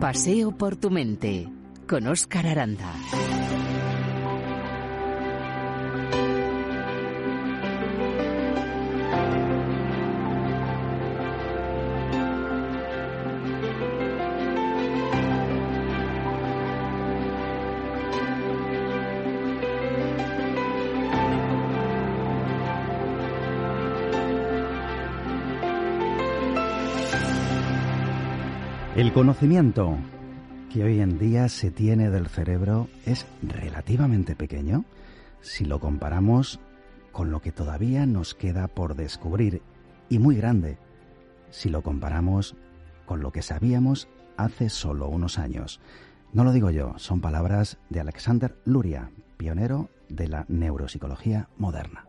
Paseo 0.00 0.52
por 0.52 0.76
tu 0.76 0.90
mente 0.90 1.48
con 1.88 2.06
Óscar 2.06 2.46
Aranda. 2.46 3.47
El 28.98 29.12
conocimiento 29.12 29.96
que 30.72 30.82
hoy 30.82 30.98
en 30.98 31.20
día 31.20 31.48
se 31.48 31.70
tiene 31.70 32.10
del 32.10 32.26
cerebro 32.26 32.88
es 33.06 33.26
relativamente 33.42 34.34
pequeño 34.34 34.86
si 35.40 35.64
lo 35.64 35.78
comparamos 35.78 36.58
con 37.12 37.30
lo 37.30 37.40
que 37.40 37.52
todavía 37.52 38.06
nos 38.06 38.34
queda 38.34 38.66
por 38.66 38.96
descubrir 38.96 39.62
y 40.08 40.18
muy 40.18 40.34
grande 40.34 40.78
si 41.50 41.68
lo 41.68 41.82
comparamos 41.82 42.56
con 43.06 43.20
lo 43.20 43.30
que 43.30 43.40
sabíamos 43.40 44.08
hace 44.36 44.68
solo 44.68 45.06
unos 45.06 45.38
años. 45.38 45.80
No 46.32 46.42
lo 46.42 46.50
digo 46.50 46.70
yo, 46.70 46.94
son 46.96 47.20
palabras 47.20 47.78
de 47.90 48.00
Alexander 48.00 48.58
Luria, 48.64 49.12
pionero 49.36 49.90
de 50.08 50.26
la 50.26 50.44
neuropsicología 50.48 51.48
moderna. 51.56 52.07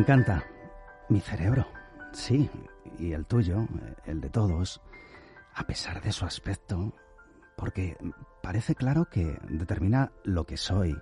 Encanta. 0.00 0.44
Mi 1.08 1.20
cerebro. 1.20 1.66
Sí, 2.12 2.50
y 2.98 3.12
el 3.12 3.26
tuyo, 3.26 3.66
el 4.04 4.20
de 4.20 4.30
todos, 4.30 4.80
a 5.54 5.64
pesar 5.64 6.00
de 6.02 6.12
su 6.12 6.24
aspecto, 6.24 6.94
porque 7.56 7.96
parece 8.42 8.74
claro 8.74 9.08
que 9.10 9.38
determina 9.48 10.10
lo 10.24 10.44
que 10.44 10.56
soy, 10.56 10.96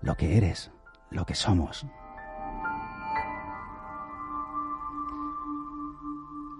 lo 0.00 0.14
que 0.16 0.36
eres, 0.36 0.70
lo 1.10 1.26
que 1.26 1.34
somos. 1.34 1.86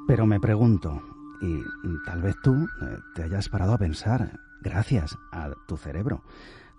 Pero 0.06 0.26
me 0.26 0.40
pregunto, 0.40 1.02
y 1.42 2.04
tal 2.04 2.22
vez 2.22 2.36
tú 2.42 2.54
eh, 2.54 2.98
te 3.14 3.24
hayas 3.24 3.48
parado 3.48 3.74
a 3.74 3.78
pensar, 3.78 4.38
gracias 4.62 5.16
a 5.32 5.50
tu 5.66 5.76
cerebro, 5.76 6.22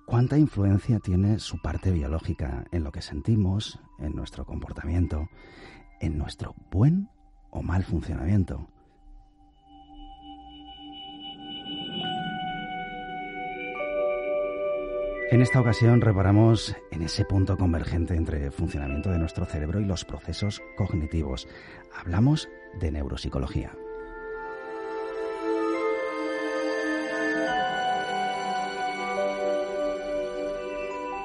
¿Cuánta 0.09 0.39
influencia 0.39 1.00
tiene 1.00 1.38
su 1.38 1.59
parte 1.59 1.91
biológica 1.91 2.66
en 2.72 2.84
lo 2.84 2.91
que 2.91 3.03
sentimos, 3.03 3.79
en 4.01 4.15
nuestro 4.15 4.45
comportamiento, 4.45 5.29
en 5.99 6.17
nuestro 6.17 6.55
buen 6.71 7.09
o 7.49 7.61
mal 7.61 7.83
funcionamiento? 7.83 8.67
En 15.31 15.43
esta 15.43 15.61
ocasión 15.61 16.01
reparamos 16.01 16.75
en 16.89 17.03
ese 17.03 17.23
punto 17.23 17.55
convergente 17.55 18.15
entre 18.15 18.45
el 18.45 18.51
funcionamiento 18.51 19.11
de 19.11 19.19
nuestro 19.19 19.45
cerebro 19.45 19.79
y 19.79 19.85
los 19.85 20.03
procesos 20.03 20.59
cognitivos. 20.75 21.47
Hablamos 21.95 22.49
de 22.79 22.91
neuropsicología. 22.91 23.71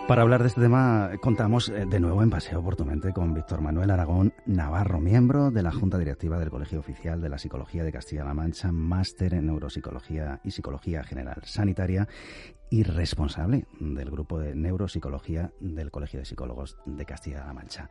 Para 0.07 0.21
hablar 0.21 0.43
de 0.43 0.49
este 0.49 0.61
tema 0.61 1.13
contamos 1.23 1.71
eh, 1.71 1.87
de 1.87 1.99
nuevo 1.99 2.23
en 2.23 2.29
Paseo 2.29 2.63
por 2.63 2.77
tu 2.77 2.85
mente 2.85 3.15
con 3.15 3.33
Víctor 3.33 3.63
Manuel 3.63 3.91
Aragón 3.91 4.35
Navarro, 4.45 5.01
miembro 5.01 5.51
de 5.51 5.63
la 5.63 5.73
Junta 5.73 5.97
Directiva 5.97 6.39
del 6.39 6.51
Colegio 6.51 6.79
Oficial 6.79 7.23
de 7.23 7.31
la 7.31 7.39
Psicología 7.39 7.83
de 7.85 7.91
Castilla-La 7.91 8.35
Mancha, 8.35 8.71
máster 8.71 9.33
en 9.33 9.47
Neuropsicología 9.47 10.41
y 10.45 10.51
Psicología 10.51 11.05
General 11.05 11.41
Sanitaria 11.45 12.07
y 12.69 12.83
responsable 12.83 13.67
del 13.81 14.11
grupo 14.11 14.39
de 14.39 14.55
Neuropsicología 14.55 15.53
del 15.59 15.91
Colegio 15.91 16.21
de 16.21 16.27
Psicólogos 16.27 16.77
de 16.85 17.07
Castilla-La 17.07 17.55
Mancha. 17.55 17.89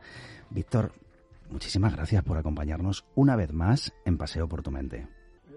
Víctor, 0.50 0.92
muchísimas 1.50 1.96
gracias 1.96 2.22
por 2.22 2.38
acompañarnos 2.38 3.04
una 3.16 3.34
vez 3.34 3.52
más 3.52 3.92
en 4.04 4.18
Paseo 4.18 4.48
por 4.48 4.62
tu 4.62 4.70
mente. 4.70 5.08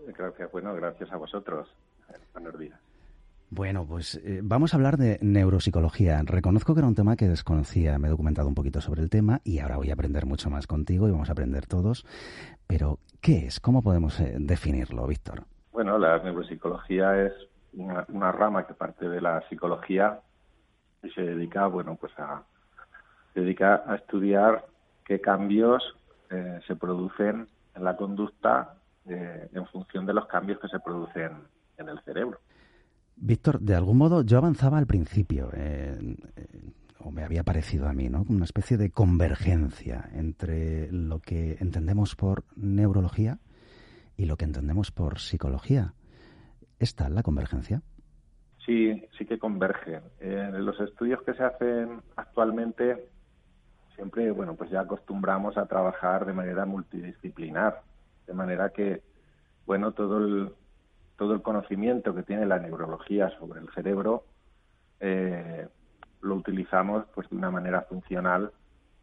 Gracias, 0.07 0.51
bueno, 0.51 0.73
gracias 0.73 1.11
a 1.11 1.17
vosotros. 1.17 1.69
Buenos 2.33 2.57
días. 2.57 2.86
Bueno, 3.49 3.85
pues 3.87 4.15
eh, 4.25 4.41
vamos 4.43 4.73
a 4.73 4.77
hablar 4.77 4.97
de 4.97 5.19
neuropsicología. 5.21 6.21
Reconozco 6.25 6.73
que 6.73 6.81
era 6.81 6.87
un 6.87 6.95
tema 6.95 7.15
que 7.15 7.29
desconocía, 7.29 7.97
me 7.97 8.07
he 8.07 8.11
documentado 8.11 8.49
un 8.49 8.55
poquito 8.55 8.81
sobre 8.81 9.01
el 9.01 9.09
tema 9.09 9.39
y 9.45 9.59
ahora 9.59 9.77
voy 9.77 9.89
a 9.89 9.93
aprender 9.93 10.25
mucho 10.25 10.49
más 10.49 10.67
contigo 10.67 11.07
y 11.07 11.11
vamos 11.11 11.29
a 11.29 11.31
aprender 11.31 11.65
todos. 11.65 12.05
Pero, 12.67 12.99
¿qué 13.21 13.45
es? 13.47 13.61
¿Cómo 13.61 13.81
podemos 13.81 14.19
eh, 14.19 14.35
definirlo, 14.37 15.07
Víctor? 15.07 15.43
Bueno, 15.71 15.97
la 15.97 16.17
neuropsicología 16.19 17.25
es 17.25 17.33
una, 17.73 18.31
rama 18.33 18.67
que 18.67 18.73
parte 18.73 19.07
de 19.07 19.21
la 19.21 19.41
psicología 19.47 20.19
y 21.01 21.09
se 21.11 21.21
dedica, 21.21 21.67
bueno, 21.67 21.95
pues 21.95 22.11
a, 22.19 22.43
dedica 23.33 23.83
a 23.87 23.95
estudiar 23.95 24.65
qué 25.05 25.21
cambios 25.21 25.95
eh, 26.31 26.59
se 26.67 26.75
producen 26.75 27.47
en 27.75 27.83
la 27.83 27.95
conducta 27.95 28.73
en 29.09 29.65
función 29.67 30.05
de 30.05 30.13
los 30.13 30.25
cambios 30.25 30.59
que 30.59 30.67
se 30.67 30.81
producen 30.81 31.31
en 31.77 31.87
el 31.87 31.97
cerebro. 32.01 32.41
Víctor, 33.17 33.59
de 33.59 33.75
algún 33.75 33.97
modo 33.97 34.21
yo 34.21 34.37
avanzaba 34.37 34.77
al 34.77 34.85
principio, 34.85 35.49
o 36.99 37.11
me 37.11 37.23
había 37.23 37.43
parecido 37.43 37.87
a 37.87 37.93
mí, 37.93 38.09
¿no? 38.09 38.23
Una 38.29 38.45
especie 38.45 38.77
de 38.77 38.91
convergencia 38.91 40.09
entre 40.13 40.91
lo 40.91 41.19
que 41.19 41.57
entendemos 41.59 42.15
por 42.15 42.43
neurología 42.55 43.39
y 44.15 44.25
lo 44.25 44.37
que 44.37 44.45
entendemos 44.45 44.91
por 44.91 45.19
psicología. 45.19 45.93
¿Está 46.79 47.09
la 47.09 47.23
convergencia? 47.23 47.81
Sí, 48.65 49.03
sí 49.17 49.25
que 49.25 49.39
convergen. 49.39 50.01
En 50.19 50.65
los 50.65 50.79
estudios 50.79 51.21
que 51.23 51.33
se 51.33 51.43
hacen 51.43 52.01
actualmente 52.15 53.09
siempre, 53.95 54.29
bueno, 54.31 54.55
pues 54.55 54.69
ya 54.69 54.81
acostumbramos 54.81 55.57
a 55.57 55.65
trabajar 55.65 56.25
de 56.25 56.33
manera 56.33 56.65
multidisciplinar, 56.65 57.81
de 58.27 58.33
manera 58.33 58.69
que, 58.69 59.01
bueno, 59.65 59.91
todo 59.93 60.17
el, 60.17 60.53
todo 61.17 61.33
el 61.33 61.41
conocimiento 61.41 62.15
que 62.15 62.23
tiene 62.23 62.45
la 62.45 62.59
neurología 62.59 63.29
sobre 63.39 63.59
el 63.59 63.69
cerebro 63.73 64.23
eh, 64.99 65.67
lo 66.21 66.35
utilizamos 66.35 67.05
pues 67.13 67.29
de 67.29 67.35
una 67.35 67.51
manera 67.51 67.81
funcional 67.81 68.51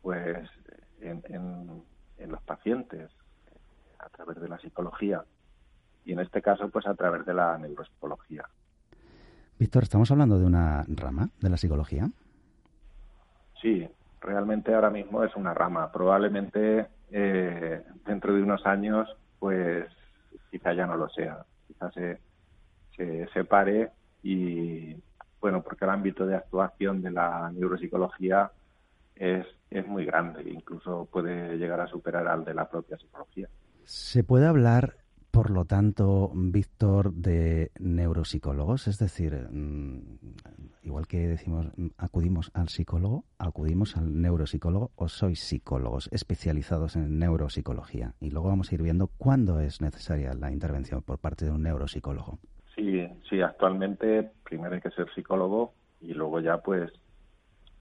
pues 0.01 0.49
en, 1.01 1.23
en, 1.29 2.31
los 2.31 2.43
pacientes 2.43 3.11
a 3.99 4.09
través 4.09 4.41
de 4.41 4.49
la 4.49 4.59
psicología 4.59 5.23
y 6.05 6.13
en 6.13 6.21
este 6.21 6.41
caso 6.41 6.69
pues 6.71 6.87
a 6.87 6.95
través 6.95 7.27
de 7.27 7.35
la 7.35 7.59
neuropsicología. 7.59 8.45
Víctor, 9.59 9.83
¿estamos 9.83 10.11
hablando 10.11 10.39
de 10.39 10.47
una 10.47 10.85
rama 10.89 11.29
de 11.41 11.51
la 11.51 11.57
psicología? 11.57 12.09
Sí, 13.61 13.89
realmente 14.21 14.75
ahora 14.75 14.91
mismo 14.91 15.23
es 15.23 15.35
una 15.37 15.55
rama. 15.55 15.93
Probablemente 15.93 16.87
eh, 17.11 17.85
dentro 18.07 18.35
de 18.35 18.43
unos 18.43 18.65
años 18.67 19.09
pues 19.39 19.87
quizá 20.51 20.73
ya 20.73 20.87
no 20.87 20.97
lo 20.97 21.09
sea 21.11 21.45
quizás 21.67 21.93
se, 21.95 22.19
se 22.97 23.27
separe 23.29 23.91
y 24.23 24.97
bueno, 25.41 25.63
porque 25.63 25.85
el 25.85 25.91
ámbito 25.91 26.27
de 26.27 26.37
actuación 26.37 27.03
de 27.03 27.11
la 27.11 27.51
neuropsicología 27.53 28.51
es, 29.15 29.47
es 29.71 29.87
muy 29.87 30.07
grande, 30.07 30.43
incluso 30.49 31.07
puede 31.13 31.59
llegar 31.59 31.81
a 31.81 31.87
superar 31.87 32.27
al 32.27 32.45
de 32.45 32.55
la 32.55 32.69
propia 32.69 32.97
psicología. 32.97 33.49
¿Se 33.85 34.25
puede 34.25 34.47
hablar, 34.47 34.97
por 35.35 35.51
lo 35.51 35.65
tanto, 35.65 36.31
Víctor, 36.33 37.13
de 37.13 37.73
neuropsicólogos? 37.81 38.87
Es 38.87 39.01
decir, 39.01 39.49
mm, 39.51 39.99
igual 40.85 41.09
que 41.09 41.27
decimos, 41.27 41.67
acudimos 41.99 42.53
al 42.55 42.69
psicólogo, 42.69 43.25
acudimos 43.37 43.97
al 43.97 44.23
neuropsicólogo 44.23 44.93
o 44.95 45.09
sois 45.09 45.41
psicólogos 45.41 46.09
especializados 46.13 46.95
en 46.95 47.19
neuropsicología. 47.19 48.15
Y 48.21 48.31
luego 48.31 48.49
vamos 48.49 48.71
a 48.71 48.77
ir 48.77 48.83
viendo 48.83 49.09
cuándo 49.19 49.59
es 49.59 49.81
necesaria 49.81 50.35
la 50.35 50.53
intervención 50.53 51.03
por 51.03 51.19
parte 51.19 51.47
de 51.47 51.51
un 51.51 51.65
neuropsicólogo. 51.65 52.39
Sí, 52.77 53.05
sí, 53.29 53.43
actualmente 53.43 54.31
primero 54.45 54.77
hay 54.77 54.81
que 54.81 54.91
ser 54.91 55.13
psicólogo 55.17 55.75
y 56.01 56.15
luego 56.15 56.39
ya 56.39 56.59
pues 56.59 56.93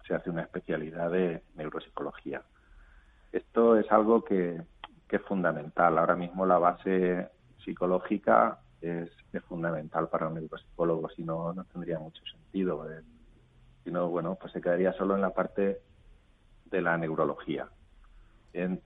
se 0.07 0.15
hace 0.15 0.31
una 0.31 0.41
especialidad 0.41 1.11
de 1.11 1.43
neuropsicología. 1.55 2.41
Esto 3.31 3.77
es 3.77 3.91
algo 3.91 4.23
que, 4.23 4.59
es 5.09 5.21
fundamental. 5.27 5.99
Ahora 5.99 6.15
mismo 6.15 6.43
la 6.43 6.57
base 6.57 7.29
psicológica 7.63 8.59
es, 8.81 9.09
fundamental 9.47 10.09
para 10.09 10.27
un 10.27 10.35
neuropsicólogo, 10.35 11.09
si 11.09 11.23
no, 11.23 11.53
no 11.53 11.63
tendría 11.65 11.99
mucho 11.99 12.23
sentido. 12.25 12.89
Eh, 12.91 13.01
si 13.83 13.91
no, 13.91 14.09
bueno, 14.09 14.35
pues 14.39 14.53
se 14.53 14.61
quedaría 14.61 14.93
solo 14.93 15.15
en 15.15 15.21
la 15.21 15.31
parte 15.31 15.81
de 16.65 16.81
la 16.81 16.97
neurología. 16.97 17.67
En, 18.53 18.81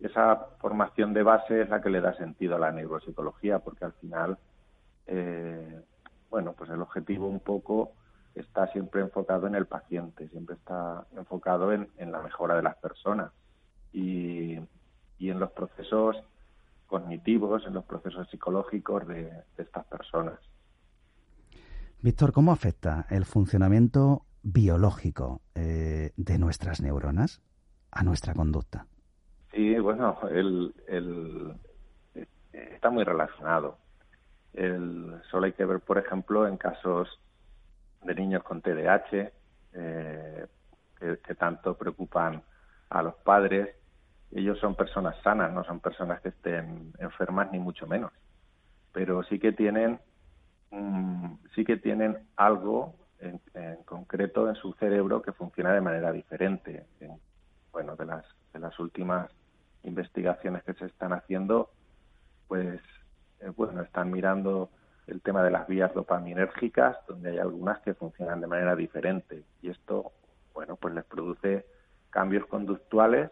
esa 0.00 0.36
formación 0.60 1.12
de 1.12 1.22
base 1.22 1.62
es 1.62 1.68
la 1.68 1.82
que 1.82 1.90
le 1.90 2.00
da 2.00 2.14
sentido 2.14 2.56
a 2.56 2.58
la 2.58 2.72
neuropsicología, 2.72 3.58
porque 3.58 3.84
al 3.84 3.92
final, 3.94 4.38
eh, 5.06 5.82
bueno, 6.30 6.54
pues 6.54 6.70
el 6.70 6.80
objetivo 6.80 7.28
un 7.28 7.40
poco 7.40 7.92
está 8.34 8.66
siempre 8.68 9.00
enfocado 9.00 9.46
en 9.46 9.54
el 9.54 9.66
paciente, 9.66 10.28
siempre 10.28 10.56
está 10.56 11.04
enfocado 11.16 11.72
en, 11.72 11.88
la 11.98 12.22
mejora 12.22 12.56
de 12.56 12.62
las 12.62 12.76
personas 12.76 13.32
y, 13.92 14.58
en 15.18 15.38
los 15.38 15.50
procesos 15.52 16.16
cognitivos, 16.90 17.64
en 17.66 17.74
los 17.74 17.84
procesos 17.84 18.28
psicológicos 18.28 19.06
de, 19.06 19.30
estas 19.56 19.86
personas. 19.86 20.38
Víctor, 22.02 22.32
¿cómo 22.32 22.50
afecta 22.50 23.06
el 23.10 23.24
funcionamiento 23.24 24.24
biológico 24.42 25.40
eh, 25.54 26.10
de 26.16 26.38
nuestras 26.38 26.80
neuronas 26.80 27.40
a 27.92 28.02
nuestra 28.02 28.34
conducta? 28.34 28.86
Sí, 29.52 29.78
bueno, 29.78 30.18
el, 30.30 30.74
está 32.52 32.90
muy 32.90 33.04
relacionado. 33.04 33.78
El, 34.52 35.20
solo 35.30 35.46
hay 35.46 35.52
que 35.52 35.64
ver, 35.64 35.80
por 35.80 35.98
ejemplo, 35.98 36.48
en 36.48 36.56
casos 36.56 37.08
de 38.02 38.14
niños 38.14 38.42
con 38.42 38.62
TDAH, 38.62 39.30
eh, 39.74 40.46
que, 40.98 41.34
tanto 41.36 41.76
preocupan 41.76 42.42
a 42.88 43.02
los 43.02 43.14
padres. 43.16 43.76
Ellos 44.32 44.58
son 44.60 44.74
personas 44.74 45.16
sanas, 45.22 45.52
no 45.52 45.64
son 45.64 45.80
personas 45.80 46.20
que 46.20 46.28
estén 46.28 46.92
enfermas 46.98 47.50
ni 47.50 47.58
mucho 47.58 47.86
menos, 47.86 48.12
pero 48.92 49.22
sí 49.24 49.38
que 49.38 49.52
tienen 49.52 49.98
sí 51.54 51.64
que 51.64 51.76
tienen 51.76 52.16
algo 52.36 52.94
en, 53.18 53.40
concreto 53.84 54.48
en 54.48 54.54
su 54.54 54.72
cerebro 54.74 55.20
que 55.20 55.32
funciona 55.32 55.72
de 55.72 55.80
manera 55.80 56.12
diferente. 56.12 56.86
bueno, 57.72 57.96
de 57.96 58.06
las 58.06 58.24
de 58.52 58.60
las 58.60 58.78
últimas 58.78 59.30
investigaciones 59.82 60.62
que 60.64 60.74
se 60.74 60.86
están 60.86 61.12
haciendo, 61.12 61.70
pues 62.48 62.80
eh, 63.40 63.50
bueno, 63.56 63.82
están 63.82 64.10
mirando 64.10 64.70
el 65.06 65.20
tema 65.22 65.42
de 65.42 65.50
las 65.50 65.66
vías 65.66 65.92
dopaminérgicas, 65.94 66.96
donde 67.08 67.30
hay 67.30 67.38
algunas 67.38 67.80
que 67.80 67.94
funcionan 67.94 68.40
de 68.40 68.46
manera 68.46 68.76
diferente. 68.76 69.44
Y 69.62 69.70
esto, 69.70 70.12
bueno, 70.54 70.76
pues 70.76 70.94
les 70.94 71.04
produce 71.04 71.66
cambios 72.10 72.46
conductuales 72.46 73.30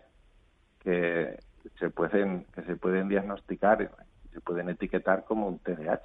que 0.80 1.38
se 1.78 1.90
pueden, 1.90 2.44
que 2.54 2.62
se 2.62 2.76
pueden 2.76 3.08
diagnosticar 3.08 3.90
se 4.32 4.40
pueden 4.40 4.68
etiquetar 4.68 5.24
como 5.24 5.48
un 5.48 5.58
TDAH. 5.58 6.02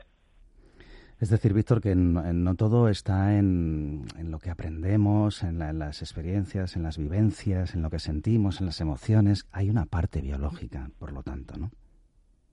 Es 1.20 1.30
decir, 1.30 1.54
Víctor, 1.54 1.82
que 1.82 1.94
no 1.96 2.56
todo 2.56 2.90
está 2.90 3.38
en, 3.38 4.06
lo 4.24 4.40
que 4.40 4.50
aprendemos, 4.50 5.44
en, 5.44 5.62
en, 5.62 5.80
las 5.80 6.02
experiencias, 6.02 6.76
en 6.76 6.84
las 6.84 6.98
vivencias, 6.98 7.76
en 7.76 7.82
lo 7.82 7.90
que 7.90 8.00
sentimos, 8.00 8.60
en 8.60 8.66
las 8.66 8.82
emociones. 8.82 9.48
Hay 9.52 9.70
una 9.70 9.86
parte 9.86 10.22
biológica, 10.22 10.90
por 11.00 11.14
lo 11.14 11.22
tanto, 11.24 11.56
¿no? 11.58 11.70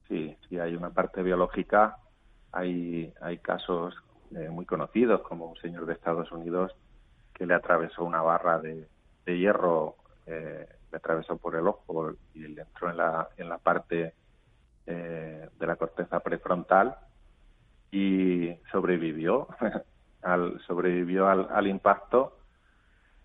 Sí, 0.09 0.37
sí, 0.49 0.59
hay 0.59 0.77
una 0.77 0.91
parte 0.91 1.23
biológica 1.23 1.97
hay, 2.53 3.13
hay 3.21 3.39
casos 3.39 3.95
eh, 4.35 4.49
muy 4.49 4.67
conocidos, 4.67 5.23
como 5.23 5.47
un 5.47 5.57
señor 5.57 5.87
de 5.87 5.95
Estados 5.95 6.31
Unidos 6.33 6.73
que 7.35 7.47
le 7.47 7.55
atravesó 7.55 8.05
una 8.05 8.23
barra 8.23 8.61
de, 8.61 8.87
hierro, 9.27 9.95
eh, 10.27 10.67
le 10.91 10.99
atravesó 10.99 11.37
por 11.39 11.57
el 11.57 11.67
ojo 11.67 12.13
y 12.35 12.41
le 12.41 12.63
entró 12.63 12.91
en 12.91 12.97
la, 12.97 13.29
en 13.37 13.49
la 13.49 13.59
parte 13.59 14.15
eh, 14.87 15.49
de 15.59 15.67
la 15.67 15.77
corteza 15.77 16.21
prefrontal 16.21 16.97
y 17.91 18.55
sobrevivió, 18.71 19.49
al, 20.23 20.61
sobrevivió 20.67 21.29
al, 21.29 21.49
al 21.51 21.67
impacto 21.67 22.37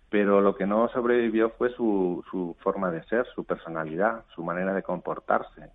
pero 0.08 0.40
lo 0.40 0.54
que 0.54 0.66
no 0.66 0.88
sobrevivió 0.88 1.50
fue 1.50 1.70
su, 1.70 2.24
su 2.30 2.56
forma 2.60 2.90
de 2.90 3.02
ser, 3.04 3.26
su 3.34 3.44
personalidad, 3.44 4.24
su 4.34 4.42
manera 4.42 4.72
de 4.72 4.82
comportarse. 4.82 5.70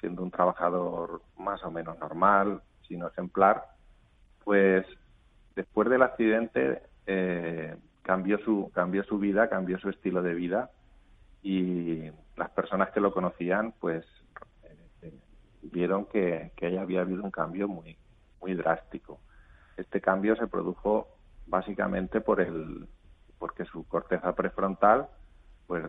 siendo 0.00 0.22
un 0.22 0.30
trabajador 0.30 1.22
más 1.38 1.62
o 1.64 1.70
menos 1.70 1.98
normal, 1.98 2.62
sino 2.86 3.08
ejemplar, 3.08 3.64
pues 4.44 4.86
después 5.56 5.88
del 5.88 6.02
accidente 6.02 6.82
eh, 7.06 7.76
cambió 8.02 8.38
su 8.38 8.70
cambió 8.72 9.02
su 9.04 9.18
vida, 9.18 9.48
cambió 9.48 9.78
su 9.78 9.88
estilo 9.90 10.22
de 10.22 10.34
vida 10.34 10.70
y 11.42 12.10
las 12.36 12.50
personas 12.50 12.90
que 12.90 13.00
lo 13.00 13.12
conocían, 13.12 13.72
pues 13.80 14.04
eh, 15.02 15.12
vieron 15.62 16.06
que, 16.06 16.52
que 16.56 16.78
había 16.78 17.00
habido 17.00 17.22
un 17.22 17.30
cambio 17.30 17.68
muy 17.68 17.96
muy 18.40 18.54
drástico. 18.54 19.20
Este 19.76 20.00
cambio 20.00 20.36
se 20.36 20.46
produjo 20.46 21.08
básicamente 21.46 22.20
por 22.20 22.40
el 22.40 22.88
porque 23.38 23.64
su 23.64 23.86
corteza 23.86 24.34
prefrontal 24.34 25.08
pues 25.66 25.84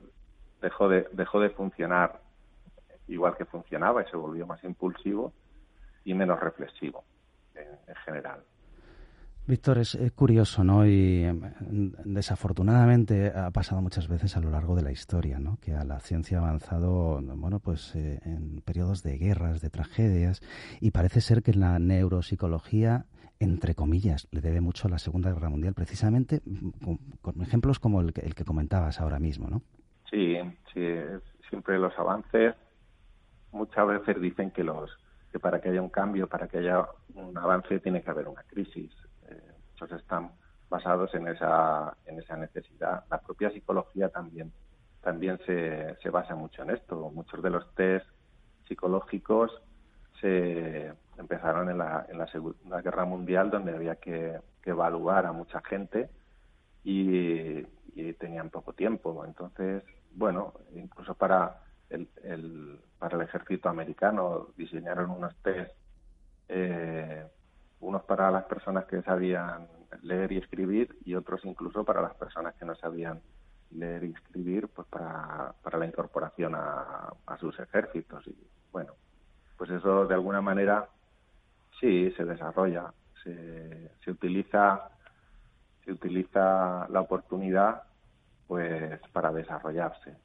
dejó 0.62 0.90
de 0.90 1.07
dejó 1.13 1.40
de 1.40 1.50
funcionar 1.50 2.22
igual 3.07 3.36
que 3.36 3.46
funcionaba 3.46 4.04
y 4.04 4.10
se 4.10 4.18
volvió 4.18 4.46
más 4.46 4.63
impulsivo 4.63 5.34
y 6.04 6.13
menos 6.13 6.40
reflexivo 6.40 7.04
en, 7.56 7.96
general. 8.06 8.44
Víctor, 9.50 9.80
es, 9.80 9.98
curioso, 10.13 10.63
¿no? 10.63 10.86
Y 10.86 11.24
em, 11.24 11.42
desafortunadamente 12.06 13.31
ha 13.36 13.50
pasado 13.50 13.81
muchas 13.81 14.07
veces 14.07 14.38
a 14.38 14.42
lo 14.42 14.51
largo 14.51 14.75
de 14.75 14.84
la 14.84 14.92
historia, 14.92 15.40
¿no? 15.40 15.57
Que 15.60 15.74
a 15.74 15.84
la 15.84 16.00
ciencia 16.01 16.38
ha 16.38 16.42
avanzado, 16.42 17.19
bueno, 17.19 17.60
pues 17.60 17.96
eh, 17.96 18.19
en 18.25 18.62
periodos 18.62 19.01
de 19.01 19.18
guerras, 19.18 19.60
de 19.60 19.72
tragedias, 19.72 20.42
y 20.80 20.92
parece 20.92 21.19
ser 21.22 21.42
que 21.42 21.56
la 21.56 21.80
neuropsicología, 21.80 23.06
entre 23.40 23.74
comillas, 23.74 24.28
le 24.30 24.42
debe 24.42 24.62
mucho 24.62 24.88
a 24.88 24.92
la 24.92 25.00
Segunda 25.00 25.34
Guerra 25.34 25.50
Mundial, 25.50 25.74
precisamente 25.74 26.44
con, 27.24 27.42
ejemplos 27.42 27.80
como 27.80 28.01
el 28.01 28.13
que, 28.13 28.22
el 28.22 28.36
que 28.36 28.46
comentabas 28.46 29.01
ahora 29.01 29.18
mismo, 29.18 29.50
¿no? 29.50 29.63
Sí, 30.12 30.38
sí, 30.72 30.86
siempre 31.50 31.79
los 31.79 31.98
avances, 31.98 32.53
muchas 33.51 33.88
veces 33.88 34.22
dicen 34.22 34.51
que 34.51 34.63
los 34.63 34.91
que 35.32 35.39
para 35.39 35.60
que 35.60 35.70
haya 35.70 35.82
un 35.82 35.89
cambio, 35.89 36.27
para 36.27 36.48
que 36.48 36.60
haya 36.60 36.86
un 37.15 37.36
avance, 37.36 37.79
tiene 37.79 38.03
que 38.03 38.12
haber 38.12 38.27
una 38.27 38.44
crisis. 38.44 38.91
Muchos 39.79 40.01
están 40.01 40.31
basados 40.69 41.13
en 41.15 41.27
esa, 41.29 41.95
en 42.05 42.19
esa 42.19 42.36
necesidad. 42.36 43.05
La 43.09 43.21
propia 43.21 43.50
psicología 43.50 44.09
también, 44.09 44.51
también 45.01 45.39
se, 45.45 45.95
se 46.01 46.09
basa 46.09 46.36
mucho 46.36 46.63
en 46.63 46.71
esto. 46.71 47.09
Muchos 47.13 47.41
de 47.41 47.50
los 47.50 47.74
test 47.75 48.05
psicológicos 48.67 49.51
se 50.19 50.93
empezaron 51.17 51.69
en 51.69 51.77
la, 51.77 52.05
en 52.09 52.17
la 52.17 52.27
Segunda 52.27 52.81
Guerra 52.81 53.05
Mundial, 53.05 53.50
donde 53.50 53.74
había 53.74 53.95
que, 53.95 54.39
evaluar 54.65 55.25
a 55.25 55.31
mucha 55.31 55.62
gente 55.62 56.12
y, 56.83 57.63
tenían 58.19 58.50
poco 58.50 58.74
tiempo. 58.74 59.25
Entonces, 59.25 59.83
bueno, 60.12 60.53
incluso 60.75 61.15
para 61.15 61.63
el, 61.89 62.07
para 63.00 63.15
el 63.15 63.24
ejército 63.24 63.69
americano 63.69 64.50
diseñaron 64.57 65.09
unos 65.09 65.36
test, 65.38 65.71
eh, 66.50 67.25
unos 67.81 68.03
para 68.03 68.31
las 68.31 68.45
personas 68.45 68.86
que 68.86 69.01
sabían 69.01 69.67
leer 70.01 70.31
y 70.31 70.38
escribir 70.38 70.98
y 71.05 71.15
otros 71.15 71.43
incluso 71.45 71.83
para 71.83 72.01
las 72.01 72.13
personas 72.15 72.55
que 72.55 72.65
no 72.65 72.75
sabían 72.75 73.21
leer 73.71 74.03
y 74.03 74.12
escribir, 74.12 74.67
pues 74.67 74.88
para, 74.88 75.53
para 75.63 75.77
la 75.77 75.86
incorporación 75.86 76.55
a, 76.55 77.13
a 77.25 77.38
sus 77.38 77.59
ejércitos. 77.59 78.25
Y 78.27 78.36
bueno, 78.71 78.93
pues 79.57 79.69
eso 79.69 80.05
de 80.07 80.13
alguna 80.13 80.41
manera 80.41 80.88
sí 81.79 82.12
se 82.12 82.25
desarrolla, 82.25 82.93
se, 83.24 83.91
se 84.03 84.12
utiliza 84.12 84.89
se 85.86 85.93
utiliza 85.93 86.88
la 86.89 87.01
oportunidad 87.01 87.83
pues 88.48 89.00
para 89.12 89.31
desarrollarse. 89.31 90.15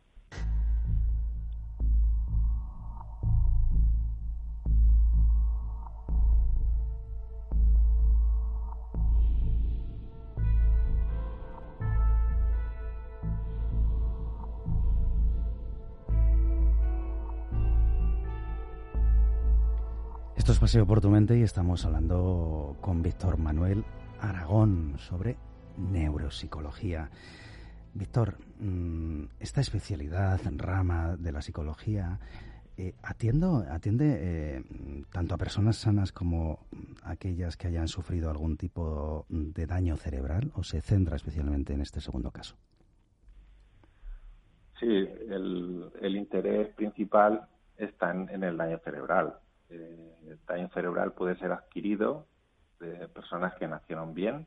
Es 20.54 20.61
Paseo 20.61 20.87
por 20.87 21.00
tu 21.00 21.11
mente 21.11 21.37
y 21.37 21.42
estamos 21.42 21.84
hablando 21.84 22.76
con 22.80 23.02
Víctor 23.02 23.38
Manuel 23.38 23.82
Aragón 24.20 24.94
sobre 24.99 25.37
neuropsicología. 25.76 27.11
Víctor, 27.92 28.38
mm, 28.61 29.25
esta 29.40 29.61
especialidad, 29.61 30.40
rama 30.56 31.16
de 31.16 31.32
la 31.32 31.42
psicología, 31.42 32.20
eh, 32.76 32.94
atiende 33.02 34.16
eh, 34.20 34.62
tanto 35.11 35.34
a 35.34 35.38
personas 35.38 35.75
sanas 35.76 36.12
como 36.12 36.61
aquellas 37.02 37.56
que 37.56 37.66
hayan 37.66 37.88
sufrido 37.88 38.30
algún 38.30 38.56
tipo 38.56 39.26
de 39.28 39.66
daño 39.66 39.96
cerebral 39.96 40.52
o 40.54 40.62
se 40.62 40.80
centra 40.80 41.16
especialmente 41.16 41.73
en 41.73 41.80
este 41.80 42.00
segundo 42.00 42.30
caso. 42.30 42.54
Sí, 44.78 44.87
el, 44.87 46.16
interés 46.16 46.73
principal 46.76 47.44
está 47.76 48.12
en, 48.12 48.44
el 48.44 48.56
daño 48.56 48.78
cerebral. 48.84 49.34
Eh, 49.75 50.16
el 50.28 50.38
daño 50.47 50.69
cerebral 50.69 51.12
puede 51.12 51.37
ser 51.37 51.50
adquirido 51.50 52.26
de 52.78 53.09
personas 53.09 53.54
que 53.57 53.66
nacieron 53.66 54.14
bien 54.14 54.47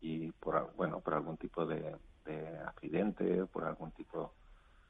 y 0.00 0.32
por 0.32 0.74
bueno 0.74 1.00
por 1.00 1.14
algún 1.14 1.36
tipo 1.36 1.64
de, 1.66 1.94
de 2.24 2.58
accidente, 2.66 3.46
por 3.46 3.64
algún 3.64 3.92
tipo 3.92 4.32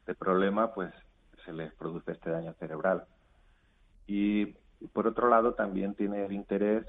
de 0.06 0.14
problema, 0.14 0.72
pues 0.72 0.92
se 1.44 1.52
les 1.52 1.72
produce 1.74 2.12
este 2.12 2.30
daño 2.30 2.54
cerebral. 2.54 3.04
Y 4.06 4.46
por 4.92 5.06
otro 5.06 5.28
lado 5.28 5.54
también 5.54 5.94
tiene 5.94 6.24
el 6.24 6.32
interés 6.32 6.86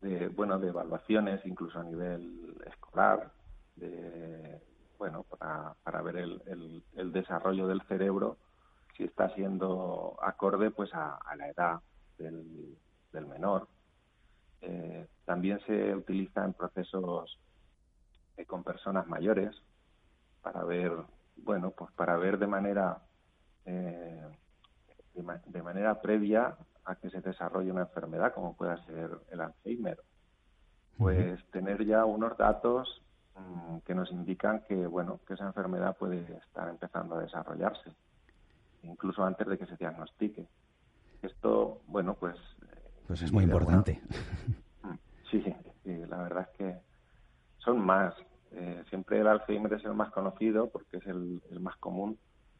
de 0.00 0.28
bueno 0.28 0.58
de 0.58 0.68
evaluaciones 0.68 1.44
incluso 1.44 1.78
a 1.78 1.84
nivel 1.84 2.56
escolar 2.66 3.30
de 3.76 4.60
bueno 4.98 5.24
para, 5.24 5.74
para 5.82 6.02
ver 6.02 6.16
el, 6.16 6.82
el, 6.94 7.12
desarrollo 7.12 7.66
del 7.66 7.82
cerebro 7.82 8.36
si 8.96 9.04
está 9.04 9.34
siendo 9.34 10.16
acorde 10.22 10.70
pues 10.70 10.92
a, 10.94 11.18
la 11.36 11.48
edad 11.48 11.80
del, 12.18 12.76
del 13.12 13.26
menor. 13.26 13.68
Eh, 14.60 15.06
también 15.24 15.60
se 15.66 15.94
utiliza 15.94 16.44
en 16.44 16.54
procesos 16.54 17.38
eh, 18.36 18.46
con 18.46 18.64
personas 18.64 19.06
mayores 19.06 19.54
para 20.42 20.64
ver 20.64 20.92
bueno 21.36 21.70
pues 21.70 21.92
para 21.92 22.16
ver 22.16 22.38
de 22.38 22.46
manera 22.46 22.98
eh, 23.64 24.22
de, 25.14 25.62
manera 25.62 26.00
previa 26.00 26.56
a 26.84 26.96
que 26.96 27.10
se 27.10 27.20
desarrolle 27.20 27.70
una 27.70 27.82
enfermedad 27.82 28.34
como 28.34 28.56
pueda 28.56 28.82
ser 28.84 29.10
el 29.30 29.40
Alzheimer. 29.40 29.98
Pues 30.98 31.44
tener 31.50 31.84
ya 31.84 32.04
unos 32.04 32.36
datos 32.36 33.02
mm, 33.36 33.78
que 33.78 33.94
nos 33.94 34.10
indican 34.10 34.60
que 34.66 34.86
bueno 34.86 35.20
que 35.26 35.34
esa 35.34 35.46
enfermedad 35.46 35.96
puede 35.96 36.20
estar 36.38 36.68
empezando 36.68 37.16
a 37.16 37.20
desarrollarse, 37.20 37.92
incluso 38.84 39.24
antes 39.24 39.46
de 39.46 39.58
que 39.58 39.66
se 39.66 39.76
diagnostique. 39.76 40.46
Esto, 41.22 41.82
bueno, 41.86 42.14
pues... 42.14 42.36
Pues 43.06 43.22
es 43.22 43.32
muy 43.32 43.44
importante. 43.44 44.00
Mm, 44.82 44.98
sí, 45.30 45.42
sí, 45.82 45.96
la 46.10 46.18
verdad 46.18 46.46
es 46.50 46.58
que 46.58 46.80
son 47.56 47.80
más. 47.80 48.14
Eh, 48.50 48.84
siempre 48.90 49.18
el 49.18 49.26
Alzheimer 49.26 49.72
es 49.72 49.84
el 49.86 49.94
más 49.94 50.10
conocido 50.10 50.68
porque 50.68 50.98
es 50.98 51.06
el 51.06 51.40
más 51.58 51.78
común, 51.78 52.18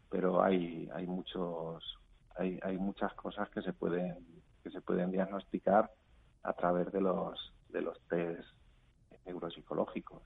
pero 0.09 0.43
hay, 0.43 0.89
hay 0.95 1.07
muchos 1.07 1.99
hay, 2.37 2.59
hay 2.63 2.79
muchas 2.79 3.13
cosas 3.15 3.49
que 3.51 3.63
se 3.63 3.73
pueden 3.73 4.25
que 4.63 4.71
se 4.71 4.81
pueden 4.81 5.11
diagnosticar 5.11 5.91
a 6.43 6.53
través 6.53 6.91
de 6.93 7.01
los 7.01 7.53
de 7.69 7.83
los 7.83 8.01
test 8.09 8.49
neuropsicológicos. 9.27 10.23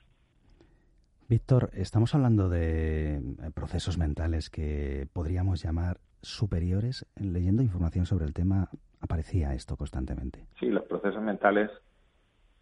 Víctor, 1.29 1.69
estamos 1.75 2.15
hablando 2.15 2.49
de 2.49 3.17
eh, 3.17 3.21
procesos 3.55 3.99
mentales 3.99 4.49
que 4.49 5.07
podríamos 5.13 5.63
llamar 5.63 6.01
superiores. 6.23 7.07
Leyendo 7.17 7.61
información 7.63 8.07
sobre 8.07 8.25
el 8.25 8.33
tema 8.33 8.71
aparecía 9.01 9.53
esto 9.53 9.77
constantemente. 9.77 10.47
Sí, 10.59 10.71
los 10.71 10.85
procesos 10.85 11.23
mentales 11.23 11.71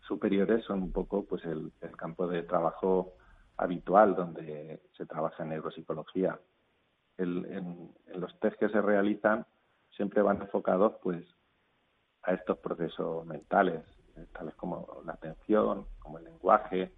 superiores 0.00 0.64
son 0.64 0.82
un 0.82 0.90
poco 0.90 1.24
pues 1.24 1.44
el, 1.44 1.70
campo 1.96 2.26
de 2.26 2.42
trabajo 2.42 3.12
habitual 3.56 4.16
donde 4.16 4.82
se 4.96 5.06
trabaja 5.06 5.44
en 5.44 5.50
neuropsicología 5.50 6.36
en, 7.18 7.94
los 8.16 8.38
test 8.40 8.58
que 8.58 8.68
se 8.68 8.80
realizan 8.80 9.46
siempre 9.96 10.22
van 10.22 10.42
enfocados 10.42 10.94
pues 11.04 11.24
a 12.22 12.34
estos 12.34 12.58
procesos 12.58 13.24
mentales, 13.26 13.84
tales 14.32 14.54
como 14.56 15.02
la 15.04 15.12
atención, 15.12 15.86
como 16.00 16.18
el 16.18 16.24
lenguaje, 16.24 16.92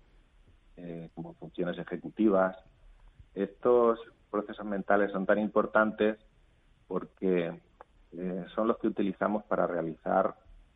eh, 0.78 1.10
como 1.14 1.34
funciones 1.34 1.76
ejecutivas. 1.78 2.56
Estos 3.34 3.98
procesos 4.30 4.64
mentales 4.64 5.12
son 5.12 5.26
tan 5.26 5.38
importantes 5.38 6.18
porque 6.86 7.60
eh, 8.12 8.46
son 8.54 8.68
los 8.68 8.78
que 8.78 8.88
utilizamos 8.88 9.44
para 9.44 9.66
realizar 9.66 10.34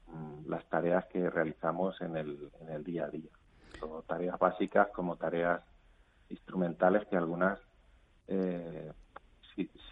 mm, 0.09 0.49
las 0.49 0.65
tareas 0.69 1.07
que 1.07 1.31
realizamos 1.31 2.01
en 2.01 2.17
el, 2.17 2.51
en 2.61 2.71
el 2.71 2.85
día 2.85 3.05
a 3.05 3.09
día. 3.09 3.31
Son 3.79 4.03
tareas 4.03 4.39
básicas 4.39 4.89
como 4.89 5.17
tareas 5.17 5.63
instrumentales 6.29 7.07
que 7.07 7.17
algunas 7.17 7.59
eh, 8.27 8.93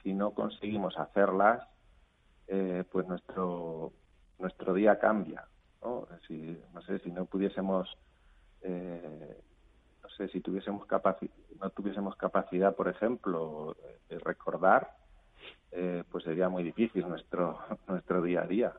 si, 0.02 0.14
no 0.14 0.32
conseguimos 0.32 0.98
hacerlas, 0.98 1.62
eh, 2.48 2.84
pues 2.90 3.06
nuestro 3.06 3.92
nuestro 4.38 4.74
día 4.74 4.98
cambia. 4.98 5.46
¿no? 5.82 6.08
No 6.72 6.82
sé, 6.82 6.98
si 7.00 7.10
no 7.10 7.26
pudiésemos, 7.26 7.96
sé, 10.26 10.32
si 10.32 10.40
tuviésemos 10.40 10.86
no 11.60 11.70
tuviésemos 11.70 12.16
capacidad, 12.16 12.74
por 12.74 12.88
ejemplo, 12.88 13.76
de 14.08 14.18
recordar, 14.18 14.96
eh, 15.72 16.04
pues 16.10 16.24
sería 16.24 16.48
muy 16.48 16.62
difícil 16.62 17.08
nuestro 17.08 17.58
nuestro 17.88 18.22
día 18.22 18.42
a 18.42 18.46
día. 18.46 18.72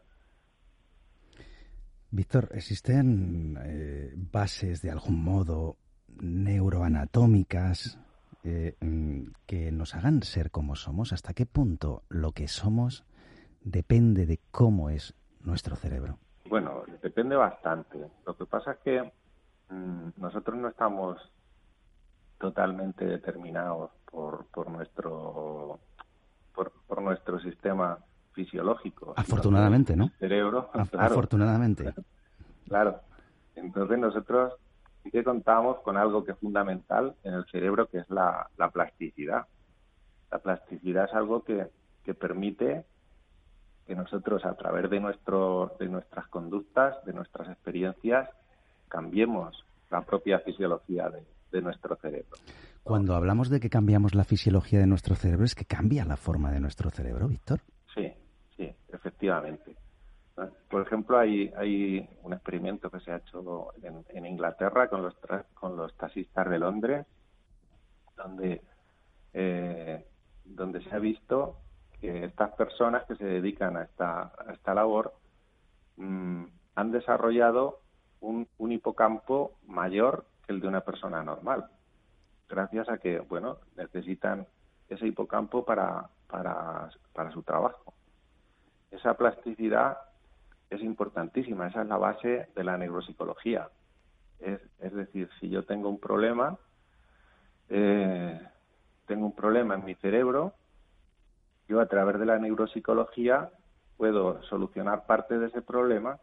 Víctor, 2.11 2.49
¿existen 2.51 3.57
bases 4.31 4.81
de 4.81 4.91
algún 4.91 5.23
modo 5.23 5.77
neuroanatómicas 6.19 7.97
eh, 8.43 8.75
mm, 8.81 9.27
que 9.45 9.71
nos 9.71 9.95
hagan 9.95 10.23
ser 10.23 10.51
como 10.51 10.75
somos? 10.75 11.13
¿Hasta 11.13 11.33
qué 11.33 11.45
punto 11.45 12.03
lo 12.09 12.31
que 12.31 12.47
somos 12.47 13.05
depende 13.61 14.25
de 14.25 14.39
cómo 14.51 14.89
es 14.89 15.15
nuestro 15.41 15.75
cerebro? 15.75 16.17
Bueno, 16.49 16.83
depende 17.01 17.35
bastante. 17.35 17.97
Lo 18.25 18.35
que 18.35 18.45
pasa 18.45 18.73
es 18.73 18.77
que 18.79 19.11
nosotros 20.17 20.57
no 20.57 20.67
estamos 20.67 21.17
totalmente 22.37 23.05
determinados 23.05 23.91
por, 24.05 24.45
por 24.47 24.69
nuestro 24.69 25.79
por, 26.53 27.01
nuestro 27.01 27.39
sistema 27.39 27.97
fisiológico. 28.33 29.13
Afortunadamente, 29.15 29.95
¿no? 29.95 30.09
Cerebro. 30.19 30.69
Afortunadamente. 30.97 31.93
Claro. 32.67 33.01
Entonces 33.55 33.97
nosotros 33.97 34.53
sí 35.03 35.11
que 35.11 35.23
contamos 35.23 35.79
con 35.81 35.97
algo 35.97 36.23
que 36.23 36.31
es 36.31 36.37
fundamental 36.37 37.15
en 37.23 37.33
el 37.33 37.45
cerebro, 37.45 37.87
que 37.87 37.99
es 37.99 38.09
la, 38.09 38.49
plasticidad. 38.73 39.47
La 40.31 40.39
plasticidad 40.39 41.05
es 41.05 41.13
algo 41.13 41.43
que, 41.43 41.69
permite 42.13 42.83
que 43.87 43.95
nosotros, 43.95 44.45
a 44.45 44.53
través 44.55 44.89
de, 44.89 44.99
nuestro, 44.99 45.75
de 45.79 45.87
nuestras 45.87 46.27
conductas, 46.27 47.03
de 47.05 47.13
nuestras 47.13 47.49
experiencias, 47.49 48.29
cambiemos 48.91 49.65
la 49.89 50.01
propia 50.01 50.39
fisiología 50.39 51.09
de, 51.09 51.23
de 51.51 51.61
nuestro 51.61 51.95
cerebro. 51.95 52.37
Cuando 52.83 53.15
hablamos 53.15 53.49
de 53.49 53.59
que 53.59 53.69
cambiamos 53.69 54.15
la 54.15 54.23
fisiología 54.23 54.79
de 54.79 54.87
nuestro 54.87 55.15
cerebro, 55.15 55.45
¿es 55.45 55.55
que 55.55 55.65
cambia 55.65 56.03
la 56.03 56.17
forma 56.17 56.51
de 56.51 56.59
nuestro 56.59 56.89
cerebro, 56.89 57.27
Víctor? 57.27 57.59
Sí, 57.93 58.11
sí, 58.57 58.69
efectivamente. 58.89 59.75
Por 60.69 60.81
ejemplo, 60.81 61.19
hay, 61.19 61.51
hay 61.55 62.09
un 62.23 62.33
experimento 62.33 62.89
que 62.89 62.99
se 63.01 63.11
ha 63.11 63.17
hecho 63.17 63.73
en, 63.83 64.25
Inglaterra 64.25 64.87
con 64.87 65.03
los, 65.03 65.15
con 65.53 65.77
los 65.77 65.95
taxistas 65.95 66.49
de 66.49 66.57
Londres, 66.57 67.05
donde, 68.17 68.61
eh, 69.33 70.03
donde 70.43 70.81
se 70.83 70.95
ha 70.95 70.99
visto 70.99 71.57
que 71.99 72.25
estas 72.25 72.51
personas 72.53 73.05
que 73.05 73.15
se 73.15 73.25
dedican 73.25 73.77
a 73.77 73.83
esta, 73.83 74.33
a 74.35 74.53
esta 74.53 74.73
labor 74.73 75.13
mm, 75.97 76.45
han 76.75 76.91
desarrollado 76.91 77.80
un, 78.21 78.47
un 78.57 78.71
hipocampo 78.71 79.53
mayor 79.67 80.25
que 80.45 80.53
el 80.53 80.61
de 80.61 80.67
una 80.67 80.81
persona 80.81 81.23
normal, 81.23 81.65
gracias 82.47 82.89
a 82.89 82.97
que, 82.97 83.19
bueno, 83.19 83.57
necesitan 83.75 84.47
ese 84.89 85.07
hipocampo 85.07 85.65
para, 85.65 86.09
para, 86.27 86.89
para 87.13 87.31
su 87.31 87.43
trabajo. 87.43 87.93
Esa 88.91 89.15
plasticidad 89.15 89.97
es 90.69 90.81
importantísima, 90.81 91.67
esa 91.67 91.81
es 91.81 91.87
la 91.87 91.97
base 91.97 92.49
de 92.55 92.63
la 92.63 92.77
neuropsicología. 92.77 93.69
Es, 94.39 94.59
es 94.79 94.93
decir, 94.93 95.29
si 95.39 95.49
yo 95.49 95.63
tengo 95.63 95.89
un 95.89 95.99
problema, 95.99 96.57
eh, 97.69 98.39
tengo 99.05 99.25
un 99.25 99.35
problema 99.35 99.75
en 99.75 99.85
mi 99.85 99.95
cerebro, 99.95 100.53
yo 101.67 101.79
a 101.79 101.85
través 101.85 102.19
de 102.19 102.25
la 102.25 102.37
neuropsicología 102.37 103.49
puedo 103.97 104.41
solucionar 104.43 105.05
parte 105.05 105.37
de 105.39 105.47
ese 105.47 105.61
problema 105.61 106.19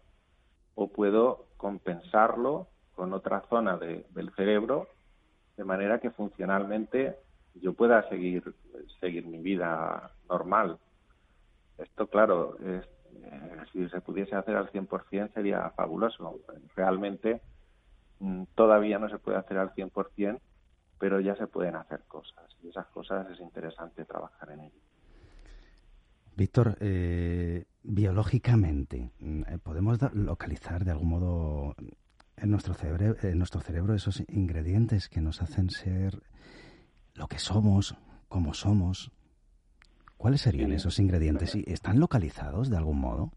o 0.74 0.88
puedo 0.88 1.47
compensarlo 1.58 2.68
con 2.94 3.12
otra 3.12 3.42
zona 3.50 3.76
del 3.76 4.32
cerebro 4.34 4.88
de 5.58 5.64
manera 5.64 5.98
que 5.98 6.10
funcionalmente 6.10 7.16
yo 7.54 7.74
pueda 7.74 8.08
seguir 8.08 8.54
seguir 9.00 9.26
mi 9.26 9.38
vida 9.38 10.12
normal. 10.28 10.78
Esto, 11.76 12.06
claro, 12.08 12.56
es, 12.58 12.84
eh, 13.22 13.56
si 13.72 13.88
se 13.88 14.00
pudiese 14.00 14.34
hacer 14.34 14.56
al 14.56 14.70
100% 14.70 15.34
sería 15.34 15.70
fabuloso. 15.70 16.40
Realmente 16.74 17.40
mm, 18.20 18.44
todavía 18.54 18.98
no 18.98 19.08
se 19.08 19.18
puede 19.18 19.38
hacer 19.38 19.58
al 19.58 19.74
100%, 19.74 20.40
pero 20.98 21.20
ya 21.20 21.36
se 21.36 21.46
pueden 21.46 21.76
hacer 21.76 22.02
cosas 22.08 22.44
y 22.62 22.68
esas 22.68 22.86
cosas 22.88 23.30
es 23.30 23.40
interesante 23.40 24.04
trabajar 24.04 24.50
en 24.50 24.60
ello. 24.60 24.80
Víctor, 26.36 26.76
eh, 26.80 27.64
biológicamente, 27.88 29.10
mm, 29.18 29.42
¿podemos 29.62 29.98
localizar 30.12 30.84
de 30.84 30.90
algún 30.90 31.08
modo 31.08 31.74
en 32.36 32.50
nuestro, 32.50 32.74
cerebro, 32.74 33.16
en 33.22 33.38
nuestro 33.38 33.60
cerebro 33.60 33.94
esos 33.94 34.22
ingredientes 34.28 35.08
que 35.08 35.22
nos 35.22 35.40
hacen 35.40 35.70
ser 35.70 36.22
lo 37.14 37.26
que 37.28 37.38
somos, 37.38 37.96
como 38.28 38.52
somos? 38.52 39.10
¿Cuáles 40.18 40.42
serían 40.42 40.72
esos 40.72 40.98
ingredientes? 40.98 41.54
¿Están 41.54 41.98
localizados 41.98 42.68
de 42.68 42.76
algún 42.76 43.00
modo? 43.00 43.32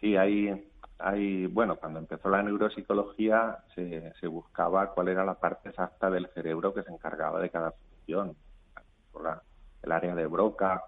Sí, 0.00 0.16
hay, 0.16 0.70
hay, 0.98 1.46
bueno, 1.46 1.76
cuando 1.76 1.98
empezó 1.98 2.30
la 2.30 2.42
neuropsicología 2.42 3.58
se, 3.74 4.12
se 4.18 4.26
buscaba 4.26 4.94
cuál 4.94 5.08
era 5.08 5.24
la 5.24 5.34
parte 5.34 5.68
exacta 5.68 6.08
del 6.08 6.28
cerebro 6.28 6.72
que 6.72 6.82
se 6.82 6.92
encargaba 6.92 7.40
de 7.40 7.50
cada 7.50 7.72
función. 7.72 8.34
Por 9.12 9.42
el 9.82 9.92
área 9.92 10.14
de 10.14 10.26
Broca, 10.26 10.82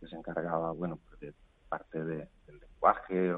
que 0.00 0.06
se 0.06 0.16
encargaba, 0.16 0.72
bueno, 0.72 0.98
pues 1.08 1.20
de 1.20 1.34
parte 1.74 2.04
del 2.04 2.28
lenguaje, 2.46 3.36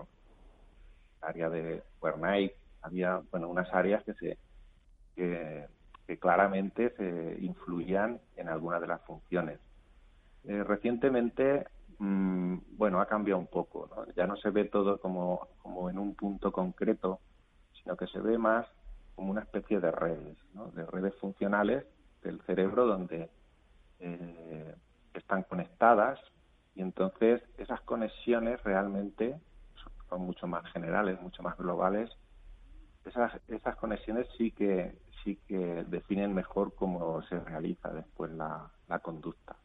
área 1.22 1.48
de 1.48 1.82
Wernicke, 2.02 2.56
había, 2.82 3.22
bueno, 3.30 3.48
unas 3.48 3.72
áreas 3.72 4.04
que 4.04 4.12
se 4.14 4.38
que, 5.14 5.68
claramente 6.20 6.90
se 6.96 7.36
influían 7.40 8.20
en 8.36 8.48
algunas 8.48 8.80
de 8.80 8.86
las 8.86 9.00
funciones. 9.02 9.58
Eh, 10.44 10.62
recientemente, 10.62 11.66
mm, 11.98 12.58
bueno, 12.76 13.00
ha 13.00 13.06
cambiado 13.06 13.40
un 13.40 13.48
poco. 13.48 13.88
Ya 14.14 14.26
no 14.26 14.36
se 14.36 14.50
ve 14.50 14.64
todo 14.66 15.00
como, 15.00 15.48
como 15.62 15.90
en 15.90 15.98
un 15.98 16.14
punto 16.14 16.52
concreto, 16.52 17.20
sino 17.82 17.96
que 17.96 18.06
se 18.06 18.20
ve 18.20 18.38
más 18.38 18.66
como 19.14 19.30
una 19.30 19.42
especie 19.42 19.80
de 19.80 19.90
redes, 19.90 20.36
de 20.74 20.86
redes 20.86 21.14
funcionales 21.16 21.84
del 22.22 22.40
cerebro 22.42 22.86
donde 22.86 23.30
eh, 24.00 24.74
están 25.14 25.42
conectadas 25.44 26.20
y 26.76 26.82
entonces 26.82 27.42
esas 27.56 27.80
conexiones 27.80 28.62
realmente 28.62 29.40
son 30.08 30.20
mucho 30.20 30.46
más 30.46 30.70
generales, 30.72 31.20
mucho 31.20 31.42
más 31.42 31.56
globales. 31.56 32.10
Esas, 33.04 33.32
esas 33.48 33.76
conexiones 33.76 34.28
sí 34.36 34.52
que 34.52 34.98
sí 35.24 35.40
que 35.48 35.84
definen 35.88 36.34
mejor 36.34 36.74
cómo 36.74 37.22
se 37.22 37.40
realiza 37.40 37.88
después 37.92 38.30
la 38.30 38.98
conducta. 39.02 39.56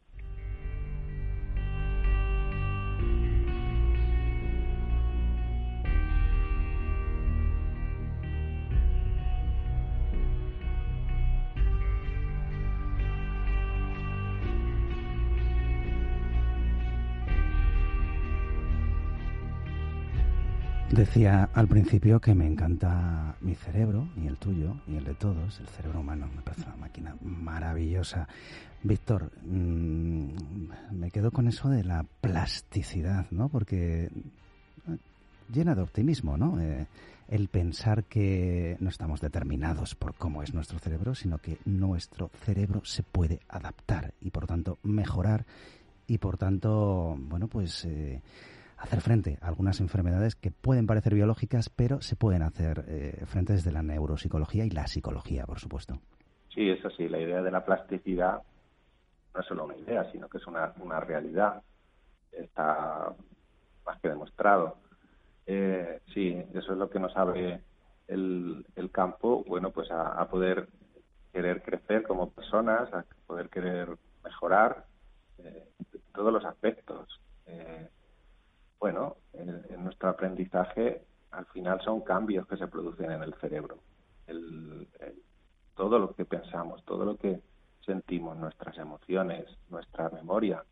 Decía 20.92 21.48
al 21.54 21.68
principio 21.68 22.20
que 22.20 22.34
me 22.34 22.46
encanta 22.46 23.34
mi 23.40 23.54
cerebro, 23.54 24.10
y 24.14 24.26
el 24.26 24.36
tuyo, 24.36 24.76
y 24.86 24.96
el 24.96 25.04
de 25.04 25.14
todos, 25.14 25.58
el 25.58 25.66
cerebro 25.68 26.00
humano. 26.00 26.28
Me 26.36 26.42
parece 26.42 26.66
una 26.66 26.76
máquina 26.76 27.16
maravillosa. 27.22 28.28
Víctor, 28.82 29.32
mm, 29.42 30.28
me 30.90 31.10
quedo 31.10 31.30
con 31.30 31.48
eso 31.48 31.70
de 31.70 31.82
la 31.82 32.04
plasticidad, 32.20 33.24
¿no? 33.30 33.48
Porque 33.48 34.04
eh, 34.04 34.10
llena 35.50 35.74
de 35.74 35.80
optimismo, 35.80 36.36
¿no? 36.36 36.60
Eh, 36.60 36.86
el 37.28 37.48
pensar 37.48 38.04
que 38.04 38.76
no 38.78 38.90
estamos 38.90 39.22
determinados 39.22 39.94
por 39.94 40.14
cómo 40.14 40.42
es 40.42 40.52
nuestro 40.52 40.78
cerebro, 40.78 41.14
sino 41.14 41.38
que 41.38 41.56
nuestro 41.64 42.30
cerebro 42.44 42.84
se 42.84 43.02
puede 43.02 43.40
adaptar 43.48 44.12
y, 44.20 44.30
por 44.30 44.46
tanto, 44.46 44.78
mejorar 44.82 45.46
y, 46.06 46.18
por 46.18 46.36
tanto, 46.36 47.16
bueno, 47.18 47.48
pues... 47.48 47.86
Eh, 47.86 48.20
hacer 48.82 49.00
frente 49.00 49.38
a 49.40 49.48
algunas 49.48 49.80
enfermedades 49.80 50.34
que 50.34 50.50
pueden 50.50 50.86
parecer 50.86 51.14
biológicas, 51.14 51.70
pero 51.70 52.00
se 52.02 52.16
pueden 52.16 52.42
hacer 52.42 52.84
eh, 52.88 53.24
frente 53.26 53.52
desde 53.52 53.72
la 53.72 53.82
neuropsicología 53.82 54.64
y 54.64 54.70
la 54.70 54.86
psicología, 54.86 55.46
por 55.46 55.60
supuesto. 55.60 56.00
Sí, 56.52 56.68
eso 56.68 56.90
sí, 56.90 57.08
la 57.08 57.18
idea 57.18 57.42
de 57.42 57.50
la 57.50 57.64
plasticidad 57.64 58.42
no 59.34 59.40
es 59.40 59.46
solo 59.46 59.64
una 59.64 59.76
idea, 59.76 60.10
sino 60.12 60.28
que 60.28 60.38
es 60.38 60.46
una, 60.46 60.72
una 60.80 61.00
realidad. 61.00 61.62
Está 62.32 63.14
más 63.86 64.00
que 64.00 64.08
demostrado. 64.08 64.76
Eh, 65.46 66.00
sí, 66.12 66.42
eso 66.52 66.72
es 66.72 66.78
lo 66.78 66.90
que 66.90 66.98
nos 66.98 67.16
abre 67.16 67.60
el, 68.08 68.66
el 68.76 68.90
campo, 68.90 69.44
bueno, 69.46 69.70
pues 69.70 69.90
a, 69.90 70.26
poder 70.28 70.68
querer 71.32 71.62
crecer 71.62 72.02
como 72.02 72.30
personas, 72.30 72.92
a 72.92 73.04
poder 73.26 73.48
querer 73.48 73.96
mejorar 74.22 74.84
eh, 75.38 75.68
todos 76.12 76.32
los 76.32 76.44
aspectos. 76.44 77.20
Eh, 77.46 77.88
bueno, 78.82 79.18
en, 79.34 79.84
nuestro 79.84 80.08
aprendizaje 80.08 81.04
al 81.30 81.46
final 81.46 81.80
son 81.82 82.00
cambios 82.00 82.48
que 82.48 82.56
se 82.56 82.66
producen 82.66 83.12
en 83.12 83.22
el 83.22 83.32
cerebro. 83.34 83.78
todo 85.76 86.00
lo 86.00 86.12
que 86.16 86.24
pensamos, 86.24 86.84
todo 86.84 87.04
lo 87.04 87.16
que 87.16 87.40
sentimos, 87.86 88.36
nuestras 88.36 88.76
emociones, 88.78 89.46
nuestra 89.70 90.10
memoria, 90.10 90.64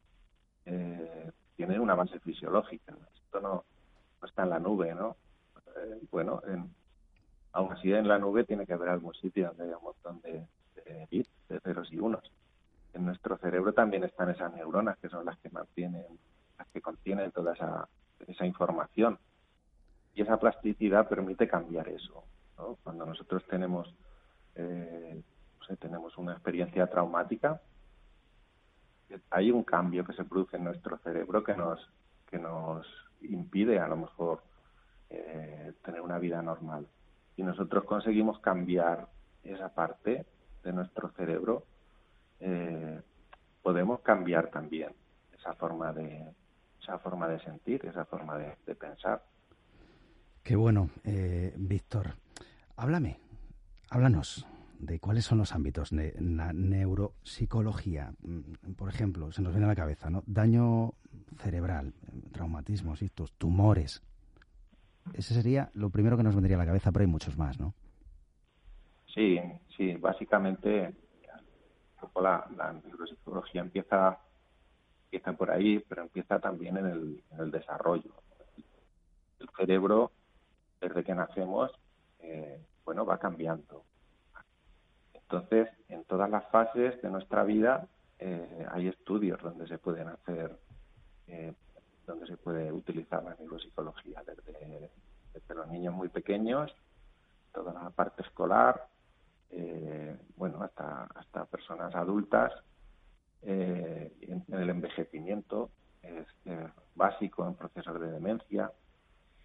eh, 0.67 1.31
tiene 1.55 1.79
una 1.79 1.95
base 1.95 2.19
fisiológica. 2.19 2.97
Esto 3.15 3.41
no, 3.41 3.65
está 4.27 4.43
en 4.43 4.51
la 4.51 4.59
nube, 4.59 4.93
¿no? 4.93 5.17
Eh, 5.77 6.01
bueno, 6.11 6.43
aún 7.53 7.73
así 7.73 7.93
en 7.93 8.09
la 8.09 8.19
nube 8.19 8.43
tiene 8.43 8.67
que 8.67 8.73
haber 8.73 8.89
algún 8.89 9.15
sitio 9.15 9.47
donde 9.47 9.63
haya 9.63 9.79
un 9.79 9.85
montón 9.85 10.21
de, 10.23 10.49
de 10.85 11.27
de 11.49 11.61
ceros 11.61 11.93
y 11.93 12.01
unos. 12.01 12.29
En 12.93 13.05
nuestro 13.05 13.39
cerebro 13.39 13.73
también 13.73 14.03
están 14.03 14.31
esas 14.31 14.53
neuronas 14.53 14.99
que 14.99 15.09
son 15.09 15.25
las 15.25 15.39
que 15.39 15.51
mantienen, 15.51 16.07
las 16.59 16.67
que 16.71 16.81
contienen 16.81 17.31
toda 17.31 17.53
esa 17.53 17.89
esa 18.27 18.47
información. 18.47 19.19
Y 20.15 20.23
esa 20.23 20.39
plasticidad 20.39 21.09
permite 21.09 21.49
cambiar 21.49 21.89
eso. 21.89 22.25
Cuando 22.83 23.07
nosotros 23.07 23.45
tenemos, 23.49 23.95
eh, 24.55 25.23
tenemos 25.79 26.19
una 26.19 26.33
experiencia 26.33 26.87
traumática, 26.89 27.61
hay 29.31 29.51
un 29.51 29.65
cambio 29.65 30.05
que 30.05 30.13
se 30.13 30.25
produce 30.25 30.57
en 30.57 30.65
nuestro 30.65 30.99
cerebro 30.99 31.43
que 31.43 31.55
nos, 31.55 31.81
que 32.27 32.39
nos 32.39 32.87
impide 33.23 33.79
a 33.79 33.89
lo 33.89 33.97
mejor 33.97 34.43
eh, 35.09 35.73
tener 35.85 36.01
una 36.01 36.19
vida 36.19 36.43
normal. 36.43 36.87
Y 37.37 37.43
nosotros 37.43 37.85
conseguimos 37.85 38.39
cambiar 38.41 39.09
esa 39.43 39.73
parte 39.75 40.27
de 40.63 40.73
nuestro 40.73 41.11
cerebro, 41.11 41.65
eh, 42.41 43.01
podemos 43.63 44.01
cambiar 44.01 44.51
también 44.51 44.93
esa 45.33 45.55
forma 45.55 45.93
de, 45.93 46.33
esa 46.81 46.99
forma 46.99 47.29
de 47.29 47.41
sentir, 47.41 47.85
esa 47.85 48.05
forma 48.05 48.37
de, 48.39 48.75
pensar. 48.75 49.23
Qué 50.43 50.57
bueno, 50.57 50.91
eh, 51.05 51.55
Víctor. 51.57 52.15
Háblame, 52.77 53.21
háblanos 53.91 54.47
de 54.79 54.99
cuáles 54.99 55.25
son 55.25 55.39
los 55.39 55.55
ámbitos 55.55 55.91
de 55.91 56.15
la 56.19 56.53
neuropsicología. 56.53 58.13
Mm, 58.23 58.73
por 58.73 58.89
ejemplo, 58.89 59.31
se 59.33 59.43
nos 59.43 59.53
viene 59.53 59.67
a 59.67 59.69
la 59.69 59.75
cabeza, 59.75 60.09
¿no? 60.09 60.23
Daño 60.27 60.95
cerebral, 61.37 61.93
traumatismos, 62.33 63.01
tumores. 63.37 64.03
Ese 65.13 65.35
sería 65.35 65.71
lo 65.75 65.91
primero 65.91 66.17
que 66.17 66.23
nos 66.23 66.35
vendría 66.35 66.57
a 66.57 66.61
la 66.61 66.67
cabeza, 66.67 66.93
pero 66.93 67.03
hay 67.03 67.11
muchos 67.11 67.37
más, 67.37 67.59
¿no? 67.61 67.75
Sí, 69.15 69.39
sí, 69.77 69.97
básicamente 69.97 70.95
la, 72.17 72.47
la 72.57 72.73
neuropsicología 72.73 73.61
empieza 73.61 74.19
empieza 75.11 75.33
por 75.33 75.51
ahí, 75.51 75.81
pero 75.89 76.03
empieza 76.03 76.39
también 76.39 76.77
en 76.77 76.87
el, 76.87 77.25
en 77.33 77.41
el 77.41 77.51
desarrollo. 77.51 78.15
El 79.41 79.49
cerebro, 79.57 80.13
desde 80.81 81.03
que 81.03 81.15
nacemos, 81.15 81.73
eh, 82.21 82.65
bueno, 82.85 83.05
va 83.05 83.19
cambiando. 83.19 83.83
Entonces, 85.13 85.69
en 85.89 86.05
todas 86.05 86.31
las 86.31 86.49
fases 86.51 87.03
de 87.03 87.11
nuestra 87.11 87.43
vida 87.43 87.89
eh, 88.21 88.67
hay 88.71 88.87
estudios 88.87 89.43
donde 89.43 89.67
se 89.67 89.79
pueden 89.79 90.07
hacer, 90.09 90.57
eh, 91.27 91.55
donde 92.07 92.29
se 92.29 92.37
puede 92.37 92.71
utilizar 92.71 93.25
la 93.25 93.35
neuropsicología, 93.35 94.23
desde, 94.25 94.91
desde 95.33 95.55
los 95.57 95.67
niños 95.69 95.93
muy 95.93 96.09
pequeños, 96.09 96.73
toda 97.53 97.73
la 97.73 97.91
parte 97.91 98.23
escolar, 98.23 98.87
bueno, 100.37 100.63
hasta, 100.63 101.09
hasta 101.17 101.45
personas 101.47 101.93
adultas 101.97 102.53
eh, 103.43 104.13
en, 104.21 104.45
el 104.49 104.71
envejecimiento, 104.71 105.71
es 106.03 106.27
básico 106.95 107.47
en 107.47 107.55
procesos 107.55 108.01
de 108.01 108.11
demencia, 108.11 108.73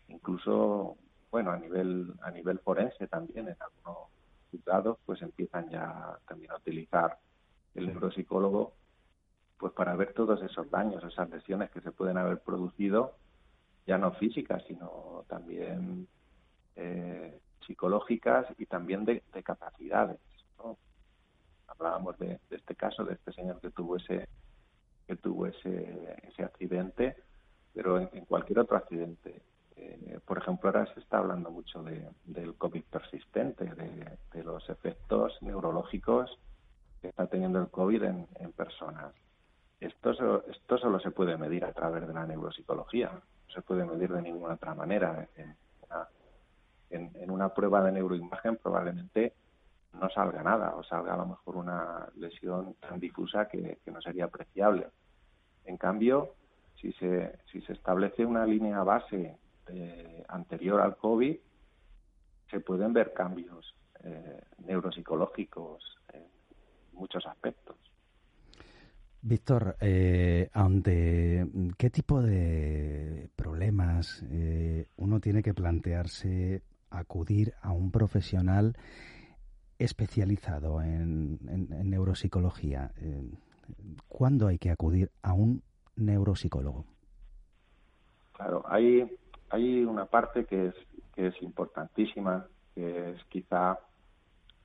incluso, 0.08 0.97
bueno, 1.31 1.51
a 1.51 1.58
nivel, 1.58 2.13
a 2.21 2.31
nivel 2.31 2.60
forense 2.60 3.08
también, 3.08 3.47
en 3.49 3.58
algunos 3.60 4.10
juzgados, 4.51 4.97
pues 5.05 5.21
empiezan 5.21 5.69
ya 5.69 6.17
también 6.27 6.51
a 6.51 6.58
utilizar 6.58 7.17
el 7.73 7.88
neuropsicólogo 7.88 8.73
pues 9.58 9.73
para 9.73 9.95
ver 9.95 10.13
todos 10.13 10.41
esos 10.43 10.69
daños, 10.69 11.03
esas 11.03 11.29
lesiones 11.29 11.71
que 11.71 11.81
se 11.81 11.91
pueden 11.91 12.17
haber 12.17 12.39
producido 12.39 13.15
ya 13.88 13.97
no 13.97 14.12
físicas, 14.13 14.63
sino 14.67 15.23
también 15.27 16.08
eh, 16.75 17.39
psicológicas 17.65 18.47
y 18.58 18.65
también 18.65 19.05
de, 19.05 19.21
capacidades. 19.43 20.19
Hablábamos 21.77 22.17
de, 22.19 22.39
este 22.49 22.75
caso, 22.75 23.03
de 23.03 23.13
este 23.13 23.31
señor 23.33 23.59
que 23.59 23.69
tuvo 23.69 23.97
ese 23.97 24.27
que 25.07 25.15
tuvo 25.17 25.45
ese, 25.45 26.17
ese 26.23 26.43
accidente, 26.43 27.15
pero 27.75 27.99
en, 27.99 28.25
cualquier 28.25 28.57
otro 28.59 28.75
accidente. 28.75 29.43
Eh, 29.75 30.19
por 30.25 30.39
ejemplo, 30.39 30.69
ahora 30.69 30.91
se 30.95 30.99
está 30.99 31.19
hablando 31.19 31.51
mucho 31.51 31.83
de, 31.83 32.09
del 32.23 32.55
COVID 32.55 32.83
persistente, 32.85 33.65
de, 33.65 34.43
los 34.43 34.67
efectos 34.67 35.38
neurológicos 35.41 36.39
que 37.01 37.09
está 37.09 37.27
teniendo 37.27 37.59
el 37.59 37.67
COVID 37.67 38.01
en, 38.03 38.51
personas. 38.53 39.13
Esto, 39.79 40.43
esto 40.47 40.77
solo 40.79 40.99
se 40.99 41.11
puede 41.11 41.38
medir 41.38 41.65
a 41.65 41.73
través 41.73 42.07
de 42.07 42.13
la 42.13 42.25
neuropsicología, 42.25 43.11
no 43.11 43.53
se 43.53 43.61
puede 43.61 43.85
medir 43.85 44.11
de 44.11 44.23
ninguna 44.23 44.55
otra 44.55 44.73
manera. 44.73 45.27
En 45.35 45.55
en, 46.89 47.31
una 47.31 47.49
prueba 47.49 47.83
de 47.83 47.91
neuroimagen 47.91 48.57
probablemente 48.57 49.33
no 49.99 50.10
salga 50.10 50.43
nada 50.43 50.75
o 50.75 50.84
salga 50.84 51.13
a 51.13 51.17
lo 51.17 51.25
mejor 51.25 51.58
una 51.58 52.08
lesión 52.15 52.75
tan 52.79 52.99
difusa 52.99 53.47
que, 53.47 53.79
no 53.86 54.01
sería 54.01 54.25
apreciable. 54.25 54.88
En 55.65 55.77
cambio, 55.77 56.36
si 56.79 56.91
se, 56.93 57.39
si 57.51 57.62
se 57.62 57.73
establece 57.73 58.25
una 58.25 58.45
línea 58.45 58.84
base 58.84 59.38
anterior 60.27 60.81
al 60.81 60.95
COVID, 60.97 61.38
se 62.49 62.60
pueden 62.60 62.93
ver 62.93 63.13
cambios 63.13 63.75
eh, 64.03 64.41
neuropsicológicos 64.65 65.84
en 66.13 66.23
muchos 66.93 67.25
aspectos. 67.25 67.75
Víctor, 69.21 69.75
eh, 69.81 70.49
ante 70.53 71.47
qué 71.77 71.89
tipo 71.89 72.21
de 72.21 73.29
problemas 73.36 74.23
eh, 74.29 74.86
uno 74.97 75.19
tiene 75.19 75.41
que 75.41 75.55
plantearse 75.55 76.62
acudir 76.91 77.53
a 77.62 77.71
un 77.71 77.89
profesional 77.89 78.77
especializado 79.79 80.81
en, 80.81 81.39
neuropsicología. 81.89 82.91
Eh, 82.97 83.23
¿Cuándo 84.07 84.47
hay 84.47 84.57
que 84.57 84.71
acudir 84.71 85.11
a 85.21 85.33
un 85.33 85.61
neuropsicólogo? 85.95 86.85
Claro, 88.33 88.63
hay, 88.67 89.09
hay 89.49 89.83
una 89.83 90.05
parte 90.05 90.45
que 90.45 90.67
es, 90.67 90.75
que 91.13 91.27
es 91.27 91.41
importantísima, 91.41 92.47
que 92.73 93.11
es 93.11 93.23
quizá 93.25 93.79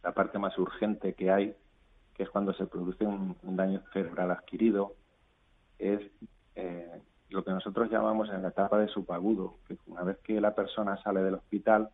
la 0.02 0.12
parte 0.12 0.38
más 0.38 0.56
urgente 0.58 1.14
que 1.14 1.30
hay, 1.30 1.54
que 2.14 2.24
es 2.24 2.30
cuando 2.30 2.52
se 2.54 2.66
produce 2.66 3.04
un, 3.04 3.36
daño 3.42 3.82
cerebral 3.92 4.30
adquirido, 4.30 4.94
es 5.78 6.00
eh, 6.54 7.00
lo 7.28 7.44
que 7.44 7.52
nosotros 7.52 7.90
llamamos 7.90 8.28
en 8.30 8.42
la 8.42 8.48
etapa 8.48 8.78
de 8.78 8.88
subagudo, 8.88 9.56
que 9.66 9.76
una 9.86 10.02
vez 10.02 10.18
que 10.18 10.40
la 10.40 10.54
persona 10.54 11.00
sale 11.02 11.22
del 11.22 11.34
hospital, 11.34 11.90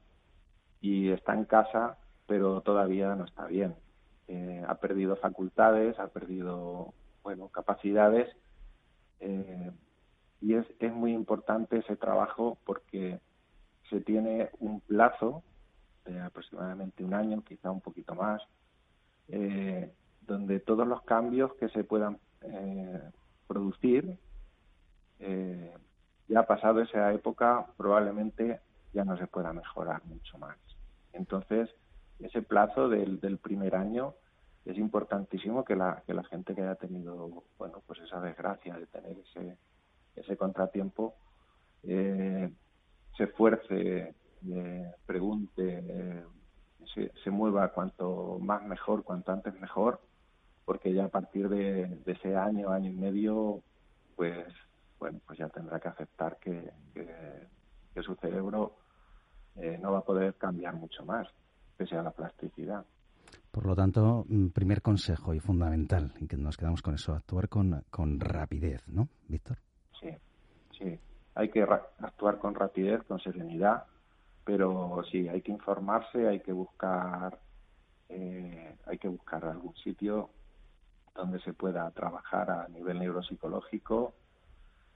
y 0.80 1.10
está 1.10 1.34
en 1.34 1.44
casa, 1.44 1.98
pero 2.26 2.60
todavía 2.60 3.14
no 3.14 3.24
está 3.24 3.46
bien. 3.46 3.74
Eh, 4.28 4.64
ha 4.66 4.74
perdido 4.76 5.16
facultades, 5.16 5.98
ha 6.00 6.08
perdido 6.08 6.92
bueno 7.22 7.48
capacidades 7.48 8.28
eh, 9.20 9.70
y 10.40 10.54
es, 10.54 10.66
es 10.80 10.92
muy 10.92 11.12
importante 11.12 11.78
ese 11.78 11.96
trabajo 11.96 12.58
porque 12.64 13.20
se 13.88 14.00
tiene 14.00 14.50
un 14.58 14.80
plazo 14.80 15.44
de 16.04 16.20
aproximadamente 16.20 17.04
un 17.04 17.14
año, 17.14 17.42
quizá 17.42 17.70
un 17.70 17.80
poquito 17.80 18.14
más, 18.14 18.42
eh, 19.28 19.92
donde 20.22 20.60
todos 20.60 20.86
los 20.86 21.02
cambios 21.02 21.54
que 21.54 21.68
se 21.68 21.84
puedan 21.84 22.18
producir, 23.48 24.18
ya 26.28 26.46
pasado 26.46 26.80
esa 26.80 27.12
época, 27.12 27.66
probablemente 27.76 28.60
ya 28.92 29.04
no 29.04 29.16
se 29.16 29.26
pueda 29.26 29.52
mejorar 29.52 30.04
mucho 30.04 30.38
más. 30.38 30.56
Entonces, 31.12 31.70
ese 32.20 32.42
plazo 32.42 32.88
del, 32.88 33.20
del 33.20 33.38
primer 33.38 33.74
año 33.74 34.14
es 34.64 34.76
importantísimo 34.78 35.64
que 35.64 35.76
la, 35.76 36.02
que 36.06 36.14
la 36.14 36.24
gente 36.24 36.54
que 36.54 36.62
haya 36.62 36.74
tenido, 36.74 37.44
bueno, 37.58 37.82
pues 37.86 38.00
esa 38.00 38.20
desgracia 38.20 38.76
de 38.76 38.86
tener 38.86 39.16
ese, 39.18 39.56
ese 40.16 40.36
contratiempo, 40.36 41.14
eh, 41.84 42.50
se 43.16 43.24
esfuerce, 43.24 44.14
eh, 44.48 44.92
pregunte, 45.06 45.84
eh, 45.86 46.24
se, 46.94 47.12
se, 47.22 47.30
mueva 47.30 47.68
cuanto 47.68 48.38
más 48.40 48.62
mejor, 48.64 49.04
cuanto 49.04 49.32
antes 49.32 49.54
mejor, 49.60 50.00
porque 50.64 50.92
ya 50.92 51.04
a 51.04 51.10
partir 51.10 51.48
de, 51.48 51.98
ese 52.06 52.34
año, 52.34 52.70
año 52.70 52.90
y 52.90 52.94
medio, 52.94 53.62
pues, 54.16 54.46
bueno, 54.98 55.20
pues 55.26 55.38
ya 55.38 55.48
tendrá 55.48 55.78
que 55.78 55.88
aceptar 55.88 56.38
que, 56.38 56.72
que 57.96 58.02
su 58.02 58.14
cerebro 58.16 58.74
eh, 59.56 59.78
no 59.80 59.92
va 59.92 59.98
a 59.98 60.04
poder 60.04 60.34
cambiar 60.34 60.74
mucho 60.74 61.04
más, 61.04 61.26
pese 61.76 61.96
a 61.96 62.02
la 62.02 62.10
plasticidad. 62.10 62.84
Por 63.50 63.66
lo 63.66 63.74
tanto, 63.74 64.24
mm, 64.28 64.48
primer 64.48 64.82
consejo 64.82 65.34
y 65.34 65.40
fundamental, 65.40 66.12
y 66.20 66.26
que 66.26 66.36
nos 66.36 66.56
quedamos 66.56 66.82
con 66.82 66.94
eso, 66.94 67.14
actuar 67.14 67.48
con, 67.48 67.84
con 67.90 68.20
rapidez, 68.20 68.86
¿no, 68.88 69.08
Víctor? 69.28 69.58
Sí, 69.98 70.10
sí. 70.78 70.98
Hay 71.34 71.50
que 71.50 71.62
actuar 71.62 72.38
con 72.38 72.54
rapidez, 72.54 73.02
con 73.04 73.18
serenidad, 73.18 73.84
pero 74.44 75.02
sí, 75.10 75.28
hay 75.28 75.42
que 75.42 75.52
informarse, 75.52 76.28
hay 76.28 76.40
que 76.40 76.52
buscar, 76.52 77.38
eh, 78.08 78.76
hay 78.86 78.98
que 78.98 79.08
buscar 79.08 79.44
algún 79.44 79.74
sitio 79.76 80.30
donde 81.14 81.40
se 81.40 81.52
pueda 81.54 81.90
trabajar 81.92 82.50
a 82.50 82.68
nivel 82.68 82.98
neuropsicológico, 82.98 84.14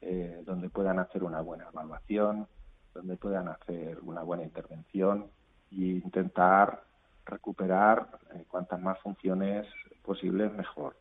eh, 0.02 0.42
donde 0.44 0.68
puedan 0.68 0.98
hacer 0.98 1.24
una 1.24 1.40
buena 1.40 1.66
evaluación, 1.72 2.46
donde 2.94 3.16
puedan 3.16 3.48
hacer 3.48 3.98
una 4.02 4.22
buena 4.22 4.42
intervención 4.44 5.30
e 5.70 6.00
intentar 6.04 6.82
recuperar 7.24 8.18
eh, 8.34 8.44
cuantas 8.48 8.80
más 8.80 8.98
funciones 9.00 9.66
posibles 10.02 10.52
mejor. 10.52 10.96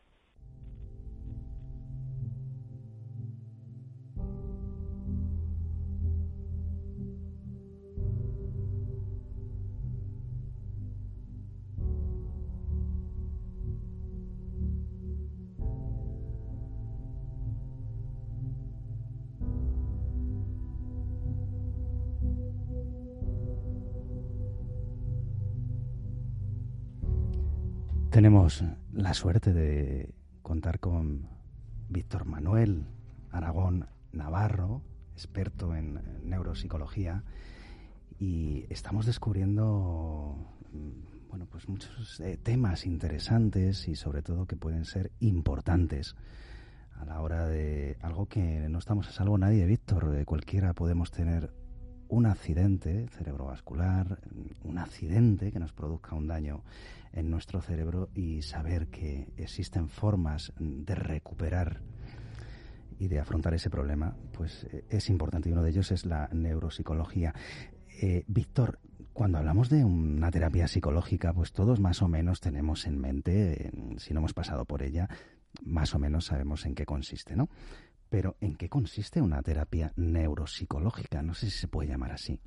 Tenemos 28.20 28.66
la 28.92 29.14
suerte 29.14 29.54
de 29.54 30.14
contar 30.42 30.82
con 30.82 31.30
Víctor 31.88 32.26
Manuel 32.26 32.84
Aragón 33.32 33.88
Navarro, 34.12 34.82
experto 35.14 35.74
en 35.74 36.02
neuropsicología, 36.26 37.24
y 38.20 38.66
estamos 38.70 39.06
descubriendo 39.06 40.36
mm, 40.74 41.30
bueno, 41.30 41.46
pues 41.46 41.70
muchos 41.70 42.20
eh, 42.20 42.38
temas 42.44 42.86
interesantes 42.86 43.88
y 43.88 43.96
sobre 43.96 44.22
todo 44.22 44.48
que 44.48 44.58
pueden 44.58 44.84
ser 44.84 45.14
importantes 45.22 46.18
a 47.00 47.06
la 47.06 47.22
hora 47.22 47.48
de 47.48 47.96
algo 48.02 48.26
que 48.26 48.68
no 48.68 48.80
estamos 48.80 49.08
a 49.08 49.14
salvo 49.14 49.38
nadie, 49.38 49.66
Víctor. 49.66 50.14
Eh, 50.14 50.26
cualquiera 50.26 50.74
podemos 50.74 51.10
tener 51.10 51.54
un 52.10 52.26
accidente 52.26 53.08
cerebrovascular, 53.10 54.20
un 54.64 54.78
accidente 54.78 55.52
que 55.52 55.60
nos 55.60 55.74
produzca 55.74 56.16
un 56.16 56.28
daño 56.28 56.64
en 57.14 57.30
nuestro 57.30 57.62
cerebro 57.62 58.10
y 58.14 58.42
saber 58.42 58.88
que 58.88 59.28
existen 59.38 59.88
formas 59.88 60.52
de 60.60 60.96
recuperar 60.96 61.82
y 63.00 63.08
de 63.08 63.20
afrontar 63.20 63.54
ese 63.54 63.70
problema, 63.70 64.16
pues 64.34 64.66
eh, 64.72 64.84
es 64.90 65.10
importante 65.10 65.50
y 65.50 65.54
uno 65.54 65.64
de 65.64 65.70
ellos 65.70 65.92
es 65.92 66.06
la 66.06 66.28
neuropsicología. 66.34 67.34
Eh, 68.02 68.26
Víctor, 68.28 68.80
cuando 69.14 69.38
hablamos 69.38 69.70
de 69.70 69.86
una 69.86 70.32
terapia 70.32 70.68
psicológica, 70.68 71.34
pues 71.34 71.54
todos 71.54 71.80
más 71.80 72.02
o 72.02 72.08
menos 72.08 72.42
tenemos 72.42 72.86
en 72.86 73.00
mente, 73.00 73.72
si 73.98 74.14
no 74.14 74.20
hemos 74.20 74.34
pasado 74.34 74.66
por 74.66 74.84
ella, 74.84 75.08
más 75.64 75.96
o 75.96 76.00
menos 76.00 76.26
sabemos 76.26 76.66
en 76.66 76.76
qué 76.76 76.86
consiste, 76.86 77.36
¿no? 77.36 77.50
Pero 78.10 78.36
¿en 78.42 78.56
qué 78.56 78.70
consiste 78.70 79.22
una 79.22 79.42
terapia 79.44 79.94
neuropsicológica? 79.96 81.22
No 81.22 81.36
sé 81.36 81.46
si 81.52 81.60
se 81.60 81.68
puede 81.68 81.90
llamar 81.90 82.12
así. 82.12 82.40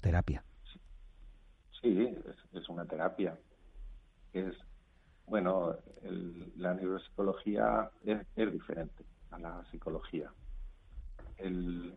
Terapia. 0.00 0.44
Sí, 1.80 2.14
es, 2.52 2.68
una 2.68 2.84
terapia. 2.84 3.38
Es, 4.32 4.54
bueno, 5.26 5.76
la 6.56 6.74
neuropsicología 6.74 7.90
es, 8.04 8.52
diferente 8.52 9.04
a 9.30 9.38
la 9.38 9.64
psicología. 9.70 10.30
en, 11.38 11.96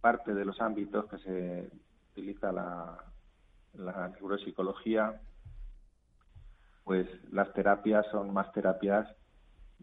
parte 0.00 0.34
de 0.34 0.44
los 0.44 0.60
ámbitos 0.60 1.04
que 1.08 1.18
se 1.18 1.70
utiliza 2.10 2.50
la 2.50 4.08
neuropsicología, 4.08 5.20
pues 6.82 7.06
las 7.30 7.52
terapias 7.52 8.04
son 8.10 8.32
más 8.32 8.50
terapias 8.52 9.06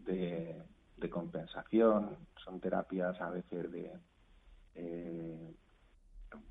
de 0.04 1.10
compensación, 1.10 2.16
son 2.44 2.60
terapias 2.60 3.20
a 3.20 3.30
veces 3.30 3.70
de, 3.72 3.92
eh, 4.74 5.54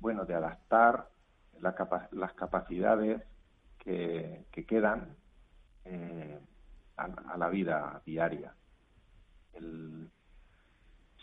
bueno, 0.00 0.24
de 0.24 0.34
adaptar 0.34 1.08
las 1.60 2.32
capacidades 2.34 3.22
que, 3.78 4.46
quedan 4.66 5.16
eh, 5.84 6.38
a, 6.96 7.36
la 7.36 7.48
vida 7.48 8.00
diaria. 8.04 8.54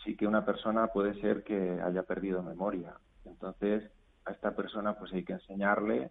sí 0.04 0.16
que 0.16 0.26
una 0.26 0.44
persona 0.44 0.88
puede 0.88 1.20
ser 1.20 1.44
que 1.44 1.80
haya 1.80 2.02
perdido 2.02 2.42
memoria, 2.42 2.94
entonces 3.24 3.90
a 4.24 4.32
esta 4.32 4.54
persona 4.54 4.98
pues 4.98 5.12
hay 5.12 5.24
que 5.24 5.34
enseñarle, 5.34 6.10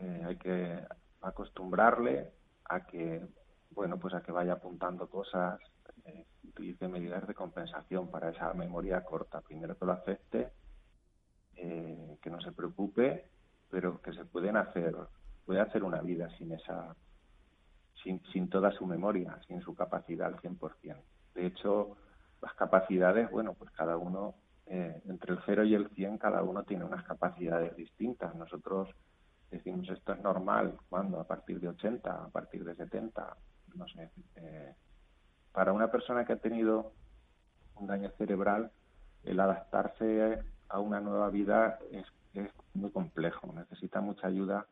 eh, 0.00 0.22
hay 0.26 0.36
que 0.36 0.80
acostumbrarle 1.20 2.30
a 2.64 2.86
que 2.86 3.26
bueno 3.70 3.98
pues 3.98 4.14
a 4.14 4.22
que 4.22 4.32
vaya 4.32 4.54
apuntando 4.54 5.08
cosas, 5.08 5.60
eh, 6.04 6.26
utilice 6.44 6.88
medidas 6.88 7.26
de 7.26 7.34
compensación 7.34 8.10
para 8.10 8.30
esa 8.30 8.52
memoria 8.54 9.04
corta. 9.04 9.40
Primero 9.40 9.76
que 9.76 9.84
lo 9.84 9.92
acepte, 9.92 10.52
eh, 11.56 12.18
que 12.22 12.30
no 12.30 12.40
se 12.40 12.52
preocupe, 12.52 13.28
pero 13.70 14.00
que 14.00 14.12
se 14.12 14.24
pueden 14.24 14.56
hacer, 14.56 14.94
puede 15.44 15.60
hacer 15.60 15.84
una 15.84 16.00
vida 16.00 16.28
sin 16.36 16.52
esa, 16.52 16.96
sin, 18.02 18.20
sin 18.32 18.48
toda 18.48 18.72
su 18.72 18.86
memoria, 18.86 19.38
sin 19.46 19.60
su 19.60 19.74
capacidad 19.74 20.28
al 20.28 20.40
100%. 20.40 20.96
De 21.34 21.46
hecho, 21.46 21.96
las 22.42 22.54
capacidades, 22.54 23.30
bueno, 23.30 23.54
pues 23.54 23.70
cada 23.72 23.96
uno, 23.96 24.34
eh, 24.66 25.02
entre 25.06 25.34
el 25.34 25.40
0 25.44 25.64
y 25.64 25.74
el 25.74 25.88
100, 25.90 26.18
cada 26.18 26.42
uno 26.42 26.64
tiene 26.64 26.84
unas 26.84 27.04
capacidades 27.04 27.76
distintas. 27.76 28.34
Nosotros 28.34 28.88
decimos 29.50 29.88
esto 29.90 30.12
es 30.12 30.20
normal, 30.20 30.78
cuando 30.88 31.20
a 31.20 31.26
partir 31.26 31.60
de 31.60 31.68
80, 31.68 32.24
a 32.24 32.28
partir 32.28 32.64
de 32.64 32.74
70, 32.74 33.36
no 33.74 33.86
sé. 33.88 34.10
Eh, 34.36 34.74
para 35.52 35.72
una 35.72 35.90
persona 35.90 36.24
que 36.24 36.34
ha 36.34 36.40
tenido 36.40 36.92
un 37.76 37.86
daño 37.86 38.10
cerebral, 38.18 38.70
el 39.24 39.40
adaptarse 39.40 40.42
a 40.68 40.80
una 40.80 41.00
nueva 41.00 41.30
vida 41.30 41.78
es, 41.90 42.06
es 42.34 42.50
muy 42.74 42.90
complejo, 42.90 43.52
necesita 43.52 44.00
mucha 44.00 44.26
ayuda, 44.26 44.66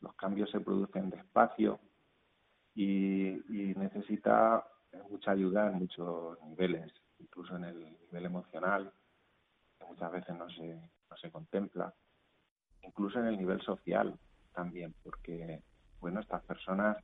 los 0.00 0.14
cambios 0.14 0.50
se 0.50 0.60
producen 0.60 1.10
despacio 1.10 1.80
y, 2.74 3.28
y 3.28 3.74
necesita 3.74 4.64
mucha 5.10 5.32
ayuda 5.32 5.68
en 5.68 5.78
muchos 5.78 6.40
niveles, 6.44 6.92
incluso 7.18 7.56
en 7.56 7.64
el 7.64 7.98
nivel 8.06 8.26
emocional, 8.26 8.92
que 9.78 9.84
muchas 9.86 10.12
veces 10.12 10.36
no 10.36 10.48
se, 10.50 10.74
no 10.74 11.16
se 11.16 11.30
contempla, 11.30 11.92
incluso 12.82 13.18
en 13.18 13.26
el 13.26 13.36
nivel 13.36 13.60
social 13.62 14.18
también, 14.54 14.94
porque 15.02 15.62
bueno, 16.00 16.20
estas 16.20 16.42
personas 16.44 16.96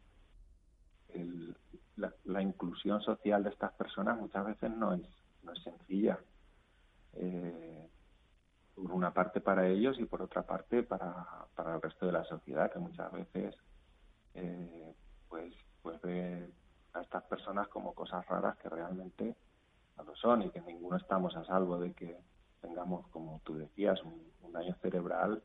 la, 1.97 2.43
inclusión 2.43 3.01
social 3.01 3.43
de 3.43 3.51
estas 3.51 3.73
personas 3.73 4.19
muchas 4.19 4.45
veces 4.45 4.71
no 4.71 4.95
es, 4.95 5.09
no 5.43 5.53
es 5.53 5.63
sencilla. 5.63 6.19
Eh, 7.15 7.89
por 8.75 8.93
una 8.93 9.13
parte 9.15 9.41
para 9.41 9.67
ellos 9.67 9.99
y 9.99 10.05
por 10.05 10.21
otra 10.21 10.43
parte 10.43 10.83
para, 10.83 11.27
para 11.55 11.77
el 11.77 11.83
resto 11.83 12.05
de 12.07 12.13
la 12.13 12.25
sociedad, 12.25 12.71
que 12.71 12.79
muchas 12.79 13.11
veces 13.11 13.55
eh, 14.35 14.95
pues, 15.29 15.55
pues 15.83 16.01
ve 16.03 16.51
a 16.93 17.01
estas 17.01 17.23
personas 17.25 17.69
como 17.69 17.95
cosas 17.95 18.27
raras 18.27 18.57
que 18.59 18.69
realmente 18.69 19.35
no 19.97 20.05
lo 20.05 20.15
son 20.17 20.43
y 20.43 20.51
que 20.51 20.61
ninguno 20.61 20.99
estamos 20.99 21.35
a 21.37 21.45
salvo 21.47 21.79
de 21.79 21.95
que 21.95 22.19
tengamos, 22.61 23.09
como 23.09 23.41
tú 23.45 23.57
decías, 23.57 24.03
un, 24.03 24.53
daño 24.53 24.75
cerebral, 24.81 25.43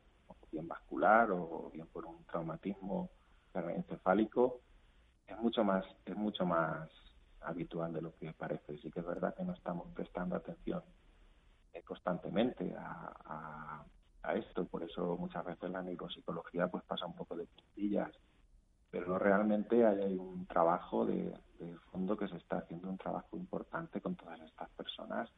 bien 0.50 0.66
vascular 0.68 1.30
o 1.30 1.70
bien 1.70 1.86
por 1.86 2.06
un 2.06 2.24
traumatismo 2.24 3.10
encefálico 3.54 4.60
es 5.32 5.38
mucho 5.38 5.64
más 5.64 5.84
es 6.04 6.16
mucho 6.16 6.44
más 6.46 6.88
habitual 7.44 7.92
de 7.92 8.02
lo 8.02 8.14
que 8.16 8.32
parece. 8.32 8.78
Sí 8.78 8.90
que 8.90 9.00
es 9.00 9.06
verdad 9.06 9.34
que 9.34 9.44
no 9.44 9.52
estamos 9.52 9.88
prestando 9.94 10.36
atención 10.36 10.82
eh, 11.72 11.82
constantemente 11.82 12.74
a, 12.76 13.84
a, 14.22 14.34
esto, 14.34 14.64
por 14.66 14.82
eso 14.82 15.16
muchas 15.18 15.44
veces 15.44 15.68
la 15.68 15.82
neuropsicología 15.82 16.68
pues 16.68 16.84
pasa 16.84 17.06
un 17.06 17.14
poco 17.14 17.36
de 17.36 17.44
puntillas, 17.44 18.10
pero 18.88 19.18
realmente 19.18 19.84
hay, 19.84 20.14
un 20.14 20.46
trabajo 20.46 21.04
de, 21.04 21.34
de 21.58 21.76
fondo 21.90 22.16
que 22.16 22.28
se 22.28 22.36
está 22.36 22.58
haciendo, 22.58 22.88
un 22.88 22.98
trabajo 22.98 23.36
importante 23.36 24.00
con 24.00 24.14
todas 24.14 24.40
estas 24.40 24.70
personas, 24.70 25.28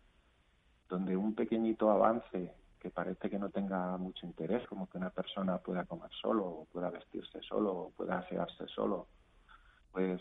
donde 0.88 1.16
un 1.16 1.34
pequeñito 1.34 1.90
avance 1.90 2.54
que 2.78 2.90
parece 2.90 3.30
que 3.30 3.38
no 3.38 3.48
tenga 3.48 3.96
mucho 3.96 4.26
interés, 4.26 4.68
como 4.68 4.86
que 4.88 4.98
una 4.98 5.10
persona 5.10 5.56
pueda 5.58 5.86
comer 5.86 6.10
solo, 6.20 6.44
o 6.46 6.64
pueda 6.66 6.90
vestirse 6.90 7.40
solo, 7.40 7.72
o 7.72 7.90
pueda 7.90 8.18
asearse 8.18 8.68
solo, 8.68 9.08
pues 9.94 10.20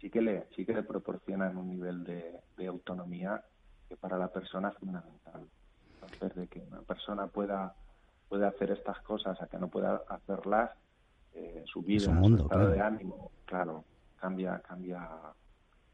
sí 0.00 0.08
que 0.08 0.22
le, 0.22 0.46
sí 0.54 0.64
que 0.64 0.72
le 0.72 0.84
proporcionan 0.84 1.56
un 1.56 1.68
nivel 1.68 2.04
de, 2.04 2.40
autonomía 2.68 3.42
que 3.88 3.96
para 3.96 4.16
la 4.16 4.28
persona 4.28 4.68
es 4.68 4.76
fundamental. 4.76 5.48
Entonces, 5.94 6.34
de 6.36 6.46
que 6.46 6.60
una 6.60 6.82
persona 6.82 7.26
pueda, 7.26 7.74
pueda 8.28 8.48
hacer 8.48 8.70
estas 8.70 9.00
cosas 9.00 9.40
a 9.42 9.48
que 9.48 9.58
no 9.58 9.68
pueda 9.68 10.02
hacerlas, 10.08 10.70
eh, 11.32 11.64
su 11.66 11.82
vida, 11.82 12.16
su 12.22 12.36
estado 12.36 12.68
de 12.68 12.80
ánimo, 12.80 13.32
claro, 13.44 13.84
cambia, 14.16 14.60
cambia, 14.60 15.08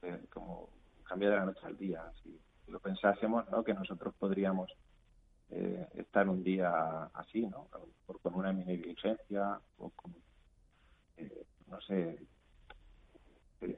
eh, 0.02 0.26
como 0.32 0.68
cambia 1.04 1.30
de 1.30 1.36
la 1.36 1.44
noche 1.46 1.64
al 1.64 1.78
día. 1.78 2.02
Si, 2.22 2.38
lo 2.68 2.80
pensásemos, 2.80 3.48
¿no? 3.48 3.62
Que 3.62 3.72
nosotros 3.72 4.12
podríamos 4.18 4.70
eh, 5.50 5.88
estar 5.94 6.28
un 6.28 6.42
día 6.42 7.04
así, 7.14 7.46
¿no? 7.46 7.68
con 8.22 8.34
una 8.34 8.52
mini 8.52 8.82
o 9.78 9.90
con, 9.90 10.14
no 11.68 11.80
sé, 11.80 12.18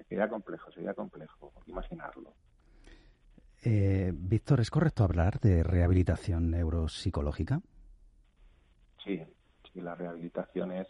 sería, 0.09 0.29
complejo, 0.29 0.71
sería 0.73 0.95
complejo 0.95 1.53
imaginarlo. 1.67 2.35
Eh, 3.63 4.13
Víctor, 4.15 4.61
¿es 4.61 4.71
correcto 4.71 5.05
hablar 5.05 5.41
de 5.41 5.63
rehabilitación 5.63 6.51
neuropsicológica? 6.51 7.61
Sí, 9.05 9.21
sí, 9.73 9.81
la 9.81 9.95
rehabilitación 9.95 10.73
es, 10.73 10.89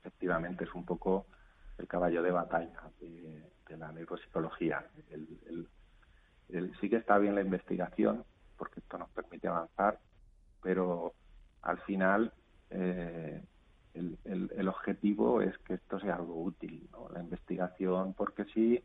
efectivamente, 0.00 0.64
es 0.64 0.74
un 0.74 0.84
poco 0.84 1.26
el 1.76 1.86
caballo 1.86 2.22
de 2.22 2.30
batalla 2.30 2.90
de, 3.00 3.76
la 3.76 3.92
neuropsicología. 3.92 4.84
sí 6.80 6.88
que 6.88 6.96
está 6.96 7.18
bien 7.18 7.34
la 7.34 7.42
investigación, 7.42 8.24
porque 8.56 8.80
esto 8.80 8.98
nos 8.98 9.10
permite 9.10 9.46
avanzar, 9.46 10.00
pero 10.62 11.14
al 11.62 11.78
final 11.80 12.32
eh, 12.70 13.44
el, 13.94 14.68
objetivo 14.68 15.40
es 15.40 15.56
que 15.58 15.74
esto 15.74 15.98
sea 15.98 16.16
algo 16.16 16.42
útil, 16.42 16.88
¿no? 16.92 17.08
La 17.08 17.20
investigación, 17.20 18.14
porque 18.14 18.44
sí, 18.46 18.82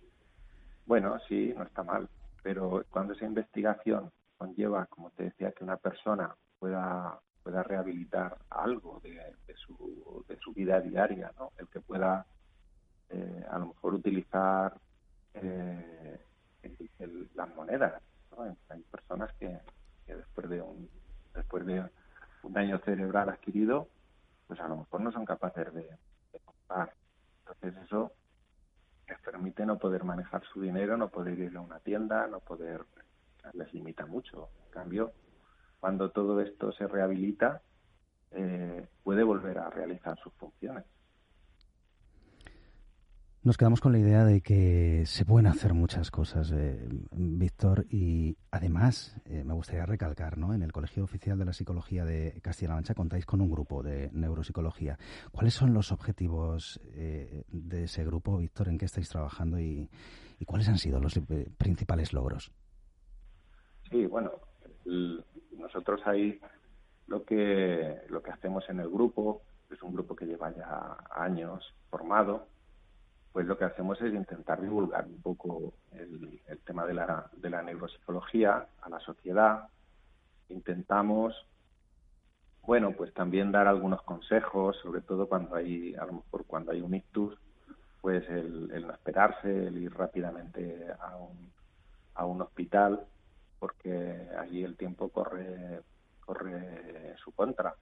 bueno, 0.85 1.19
sí, 1.27 1.53
no 1.55 1.63
está 1.63 1.83
mal, 1.83 2.09
pero 2.41 2.83
cuando 2.89 3.13
esa 3.13 3.25
investigación 3.25 4.11
conlleva, 4.37 4.85
como 4.87 5.11
te 5.11 5.25
decía, 5.25 5.51
que 5.51 5.63
una 5.63 5.77
persona 5.77 6.35
pueda 6.59 7.19
pueda 7.43 7.61
rehabilitar 7.61 8.37
algo 8.49 9.01
de, 9.03 9.35
su, 9.55 10.25
de 10.29 10.37
su 10.37 10.53
vida 10.53 10.79
diaria, 10.79 11.31
¿no? 11.37 11.51
El 11.57 11.67
que 11.67 11.81
pueda 11.81 12.25
eh, 13.09 13.45
a 13.51 13.59
lo 13.59 13.67
mejor 13.67 13.95
utilizar 13.95 14.73
eh, 15.33 16.19
las 17.35 17.53
monedas, 17.55 18.01
Hay 18.69 18.81
personas 18.83 19.31
que, 19.33 19.59
que 20.05 20.15
después 20.15 20.49
de 20.49 20.61
un 20.61 20.89
después 21.33 21.65
de 21.65 21.83
un 22.43 22.53
daño 22.53 22.77
cerebral 22.79 23.29
adquirido 23.29 23.87
pues 24.47 24.59
a 24.59 24.67
lo 24.67 24.77
mejor 24.77 25.01
no 25.01 25.11
son 25.11 25.25
capaces 25.25 25.73
de, 25.73 25.97
comprar. 26.43 26.93
Entonces 27.39 27.83
eso 27.83 28.11
les 29.07 29.19
permite 29.19 29.65
no 29.65 29.77
poder 29.77 30.03
manejar 30.03 30.43
su 30.45 30.61
dinero, 30.61 30.97
no 30.97 31.09
poder 31.09 31.37
ir 31.39 31.55
a 31.55 31.61
una 31.61 31.79
tienda, 31.79 32.27
no 32.27 32.39
poder, 32.39 32.81
les 33.53 33.73
limita 33.73 34.05
mucho. 34.05 34.49
En 34.65 34.71
cambio, 34.71 35.13
cuando 35.79 36.11
todo 36.11 36.39
esto 36.41 36.71
se 36.71 36.87
rehabilita, 36.87 37.61
eh, 38.31 38.87
puede 39.03 39.23
volver 39.23 39.59
a 39.59 39.69
realizar 39.69 40.17
sus 40.19 40.33
funciones. 40.33 40.85
Nos 43.45 43.57
quedamos 43.57 43.81
con 43.81 43.91
la 43.91 43.99
idea 43.99 44.23
de 44.23 44.39
que 44.39 45.03
se 45.05 45.25
pueden 45.25 45.47
hacer 45.47 45.73
muchas 45.73 46.11
cosas, 46.11 46.53
eh, 46.53 46.87
Víctor, 47.11 47.85
y 47.89 48.37
además 48.51 49.17
eh, 49.25 49.43
me 49.43 49.53
gustaría 49.53 49.85
recalcar, 49.85 50.37
¿no? 50.37 50.53
En 50.53 50.63
el 50.63 50.71
Colegio 50.71 51.03
Oficial 51.03 51.37
de 51.37 51.43
la 51.43 51.51
Psicología 51.51 52.05
de 52.05 52.39
Castilla-La 52.41 52.75
Mancha 52.75 52.93
contáis 52.93 53.25
con 53.25 53.41
un 53.41 53.51
grupo 53.51 53.83
de 53.83 54.09
neuropsicología. 54.13 54.97
¿Cuáles 55.33 55.55
son 55.55 55.73
los 55.73 55.91
objetivos 55.91 56.79
eh, 56.93 57.43
de 57.49 57.83
ese 57.83 58.05
grupo, 58.05 58.37
Víctor? 58.37 58.69
¿En 58.69 58.77
qué 58.77 58.85
estáis 58.85 59.09
trabajando 59.09 59.59
y, 59.59 59.89
cuáles 60.45 60.69
han 60.69 60.77
sido 60.77 61.01
los 61.01 61.19
principales 61.57 62.13
logros? 62.13 62.49
Sí, 63.89 64.05
bueno, 64.05 64.31
nosotros 65.51 65.99
ahí 66.05 66.39
lo 67.07 67.25
que 67.25 68.03
lo 68.07 68.23
que 68.23 68.31
hacemos 68.31 68.63
en 68.69 68.79
el 68.79 68.89
grupo 68.89 69.41
es 69.69 69.81
un 69.83 69.93
grupo 69.93 70.15
que 70.15 70.25
lleva 70.25 70.55
ya 70.55 70.97
años 71.11 71.73
formado 71.89 72.52
pues 73.33 73.47
lo 73.47 73.57
que 73.57 73.65
hacemos 73.65 73.99
es 74.01 74.13
intentar 74.13 74.61
divulgar 74.61 75.05
un 75.05 75.21
poco 75.21 75.73
el, 75.91 76.39
tema 76.65 76.85
de 76.85 76.93
la, 76.93 77.29
de 77.35 77.49
la 77.49 77.61
neuropsicología 77.61 78.67
a 78.81 78.89
la 78.89 78.99
sociedad. 78.99 79.67
Intentamos, 80.49 81.35
bueno, 82.61 82.91
pues 82.91 83.13
también 83.13 83.51
dar 83.51 83.67
algunos 83.67 84.01
consejos, 84.03 84.77
sobre 84.77 85.01
todo 85.01 85.27
cuando 85.27 85.55
hay, 85.55 85.95
a 85.95 86.07
cuando 86.47 86.71
hay 86.71 86.81
un 86.81 86.93
ictus, 86.93 87.35
pues 88.01 88.23
el, 88.29 88.85
no 88.85 88.93
esperarse, 88.93 89.67
el 89.67 89.77
ir 89.77 89.93
rápidamente 89.93 90.87
a 90.99 91.17
un, 91.17 91.51
a 92.13 92.25
un 92.25 92.41
hospital 92.41 93.05
porque 93.59 94.27
allí 94.37 94.63
el 94.63 94.75
tiempo 94.75 95.09
corre 95.09 95.81
corre 96.25 97.15
su 97.23 97.31
contra 97.31 97.75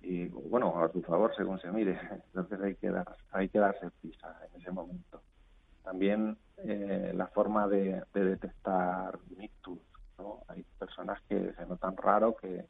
y 0.00 0.28
bueno 0.28 0.82
a 0.82 0.90
su 0.92 1.02
favor 1.02 1.34
según 1.36 1.58
se 1.60 1.70
mire 1.70 1.98
entonces 2.26 2.60
hay 2.60 2.74
que 2.76 2.90
dar 2.90 3.16
hay 3.32 3.48
que 3.48 3.58
darse 3.58 3.90
prisa 4.00 4.36
en 4.48 4.60
ese 4.60 4.70
momento 4.70 5.22
también 5.82 6.36
eh, 6.58 7.12
la 7.14 7.26
forma 7.28 7.66
de, 7.66 8.02
detectar 8.12 9.18
ictus 9.38 9.78
¿no? 10.18 10.42
hay 10.48 10.64
personas 10.78 11.20
que 11.28 11.52
se 11.54 11.66
notan 11.66 11.96
raro 11.96 12.36
que, 12.36 12.66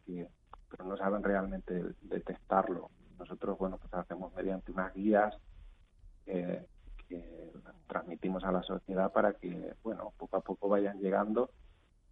pero 0.70 0.84
no 0.84 0.96
saben 0.96 1.22
realmente 1.22 1.82
detectarlo 2.02 2.90
nosotros 3.18 3.58
bueno 3.58 3.78
pues 3.78 3.92
hacemos 3.94 4.34
mediante 4.34 4.72
unas 4.72 4.94
guías 4.94 5.36
que 6.24 6.66
transmitimos 7.86 8.44
a 8.44 8.52
la 8.52 8.62
sociedad 8.62 9.10
para 9.12 9.32
que 9.32 9.74
bueno 9.82 10.12
poco 10.18 10.36
a 10.36 10.40
poco 10.40 10.68
vayan 10.68 10.98
llegando 11.00 11.50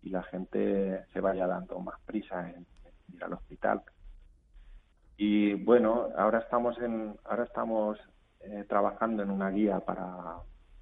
y 0.02 0.10
la 0.10 0.22
gente 0.22 1.04
se 1.12 1.20
vaya 1.20 1.46
dando 1.46 1.80
más 1.80 2.00
prisa 2.06 2.48
en, 2.48 2.64
ir 3.12 3.24
al 3.24 3.32
hospital. 3.32 3.82
Y 5.16 5.54
bueno, 5.54 6.08
ahora 6.16 6.40
estamos 6.40 6.78
en, 6.78 7.16
ahora 7.24 7.44
estamos 7.44 7.98
eh, 8.40 8.64
trabajando 8.68 9.22
en 9.22 9.30
una 9.30 9.50
guía 9.50 9.80
para, 9.80 10.36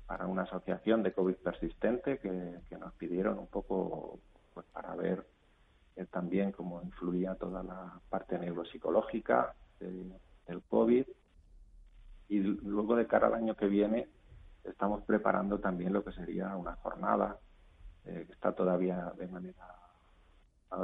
para 0.06 0.26
una 0.26 0.42
asociación 0.42 1.02
de 1.02 1.12
COVID 1.12 1.36
persistente 1.36 2.18
que, 2.18 2.60
nos 2.78 2.92
pidieron 2.94 3.38
un 3.38 3.46
poco 3.46 4.18
pues 4.52 4.66
para 4.72 4.94
ver 4.96 5.24
eh, 5.96 6.06
también 6.10 6.52
cómo 6.52 6.82
influía 6.82 7.36
toda 7.36 7.62
la 7.62 8.00
parte 8.10 8.38
neuropsicológica 8.38 9.54
del 9.78 10.62
COVID. 10.68 11.06
Y 12.28 12.38
luego 12.40 12.96
de 12.96 13.06
cara 13.06 13.28
al 13.28 13.34
año 13.34 13.54
que 13.54 13.66
viene 13.66 14.08
estamos 14.64 15.02
preparando 15.02 15.60
también 15.60 15.92
lo 15.92 16.02
que 16.02 16.12
sería 16.12 16.56
una 16.56 16.74
jornada 16.76 17.38
eh, 18.04 18.24
que 18.26 18.32
está 18.32 18.52
todavía 18.52 19.12
de 19.16 19.28
manera 19.28 19.66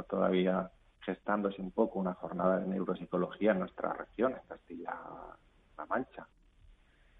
todavía 0.07 0.71
gestándose 1.01 1.61
un 1.61 1.71
poco 1.71 1.99
una 1.99 2.13
jornada 2.13 2.59
de 2.59 2.67
neuropsicología 2.67 3.51
en 3.51 3.59
nuestra 3.59 3.93
región, 3.93 4.33
en 4.33 4.47
Castilla-La 4.47 5.85
Mancha. 5.87 6.27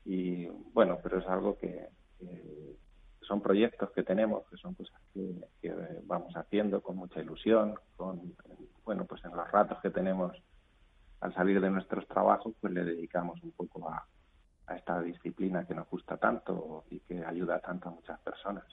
Y 0.06 0.48
bueno, 0.74 1.00
pero 1.02 1.20
es 1.20 1.28
algo 1.28 1.58
que, 1.58 1.90
son 3.22 3.42
proyectos 3.42 3.92
que 3.92 4.04
tenemos, 4.04 4.48
que 4.50 4.58
son 4.58 4.74
cosas 4.74 5.00
que, 5.14 5.74
vamos 6.06 6.36
haciendo 6.36 6.82
con 6.82 6.98
mucha 6.98 7.22
ilusión, 7.22 7.76
con 7.96 8.36
bueno, 8.84 9.06
pues 9.06 9.24
en 9.24 9.36
los 9.36 9.50
ratos 9.52 9.80
que 9.82 9.90
tenemos 9.90 10.36
al 11.22 11.34
salir 11.34 11.62
de 11.62 11.70
nuestros 11.70 12.08
trabajos, 12.08 12.54
pues 12.60 12.74
le 12.74 12.84
dedicamos 12.84 13.42
un 13.44 13.52
poco 13.52 13.88
a, 13.88 14.06
a 14.66 14.76
esta 14.76 15.02
disciplina 15.02 15.66
que 15.66 15.76
nos 15.76 15.88
gusta 15.90 16.18
tanto 16.18 16.84
y 16.90 17.00
que 17.02 17.24
ayuda 17.24 17.60
tanto 17.60 17.90
a 17.90 17.92
muchas 17.92 18.20
personas. 18.22 18.66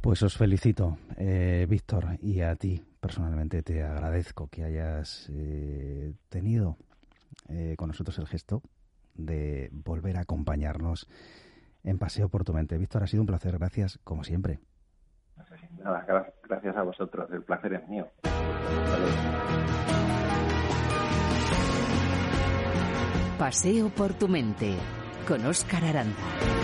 Pues 0.00 0.22
os 0.22 0.34
felicito, 0.34 0.96
eh, 1.18 1.66
Víctor, 1.68 2.16
y 2.22 2.40
a 2.40 2.56
ti 2.56 2.82
personalmente 3.00 3.62
te 3.62 3.82
agradezco 3.82 4.48
que 4.48 4.64
hayas 4.64 5.28
eh, 5.30 6.14
tenido 6.30 6.78
eh, 7.48 7.74
con 7.76 7.88
nosotros 7.88 8.18
el 8.18 8.26
gesto 8.26 8.62
de 9.14 9.68
volver 9.72 10.16
a 10.16 10.22
acompañarnos 10.22 11.06
en 11.84 11.98
Paseo 11.98 12.30
por 12.30 12.44
tu 12.44 12.54
mente. 12.54 12.78
Víctor, 12.78 13.02
ha 13.02 13.06
sido 13.06 13.22
un 13.22 13.26
placer, 13.26 13.58
gracias 13.58 13.98
como 14.02 14.24
siempre. 14.24 14.60
Nada, 15.78 16.32
gracias 16.48 16.76
a 16.76 16.82
vosotros, 16.82 17.30
el 17.32 17.42
placer 17.42 17.74
es 17.74 17.88
mío. 17.88 18.08
Paseo 23.38 23.90
por 23.90 24.14
tu 24.14 24.28
mente 24.28 24.76
con 25.26 25.44
Óscar 25.44 25.84
Aranda. 25.84 26.59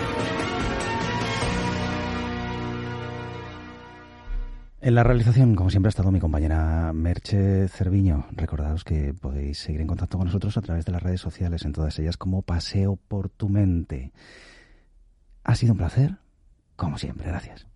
En 4.87 4.95
la 4.95 5.03
realización, 5.03 5.53
como 5.53 5.69
siempre, 5.69 5.89
ha 5.89 5.89
estado 5.89 6.13
mi 6.13 6.21
compañera 6.21 6.93
Merche 6.93 7.67
Cerviño. 7.67 8.25
Recordaos 8.31 8.85
que 8.85 9.13
podéis 9.13 9.57
seguir 9.57 9.81
en 9.81 9.87
contacto 9.87 10.17
con 10.17 10.27
nosotros 10.27 10.55
a 10.55 10.61
través 10.61 10.85
de 10.85 10.93
las 10.93 11.03
redes 11.03 11.19
sociales, 11.19 11.65
en 11.65 11.73
todas 11.73 11.99
ellas 11.99 12.15
como 12.15 12.41
Paseo 12.41 12.95
por 12.95 13.27
tu 13.27 13.49
Mente. 13.49 14.13
Ha 15.43 15.55
sido 15.55 15.73
un 15.73 15.79
placer, 15.79 16.15
como 16.77 16.97
siempre. 16.97 17.27
Gracias. 17.27 17.67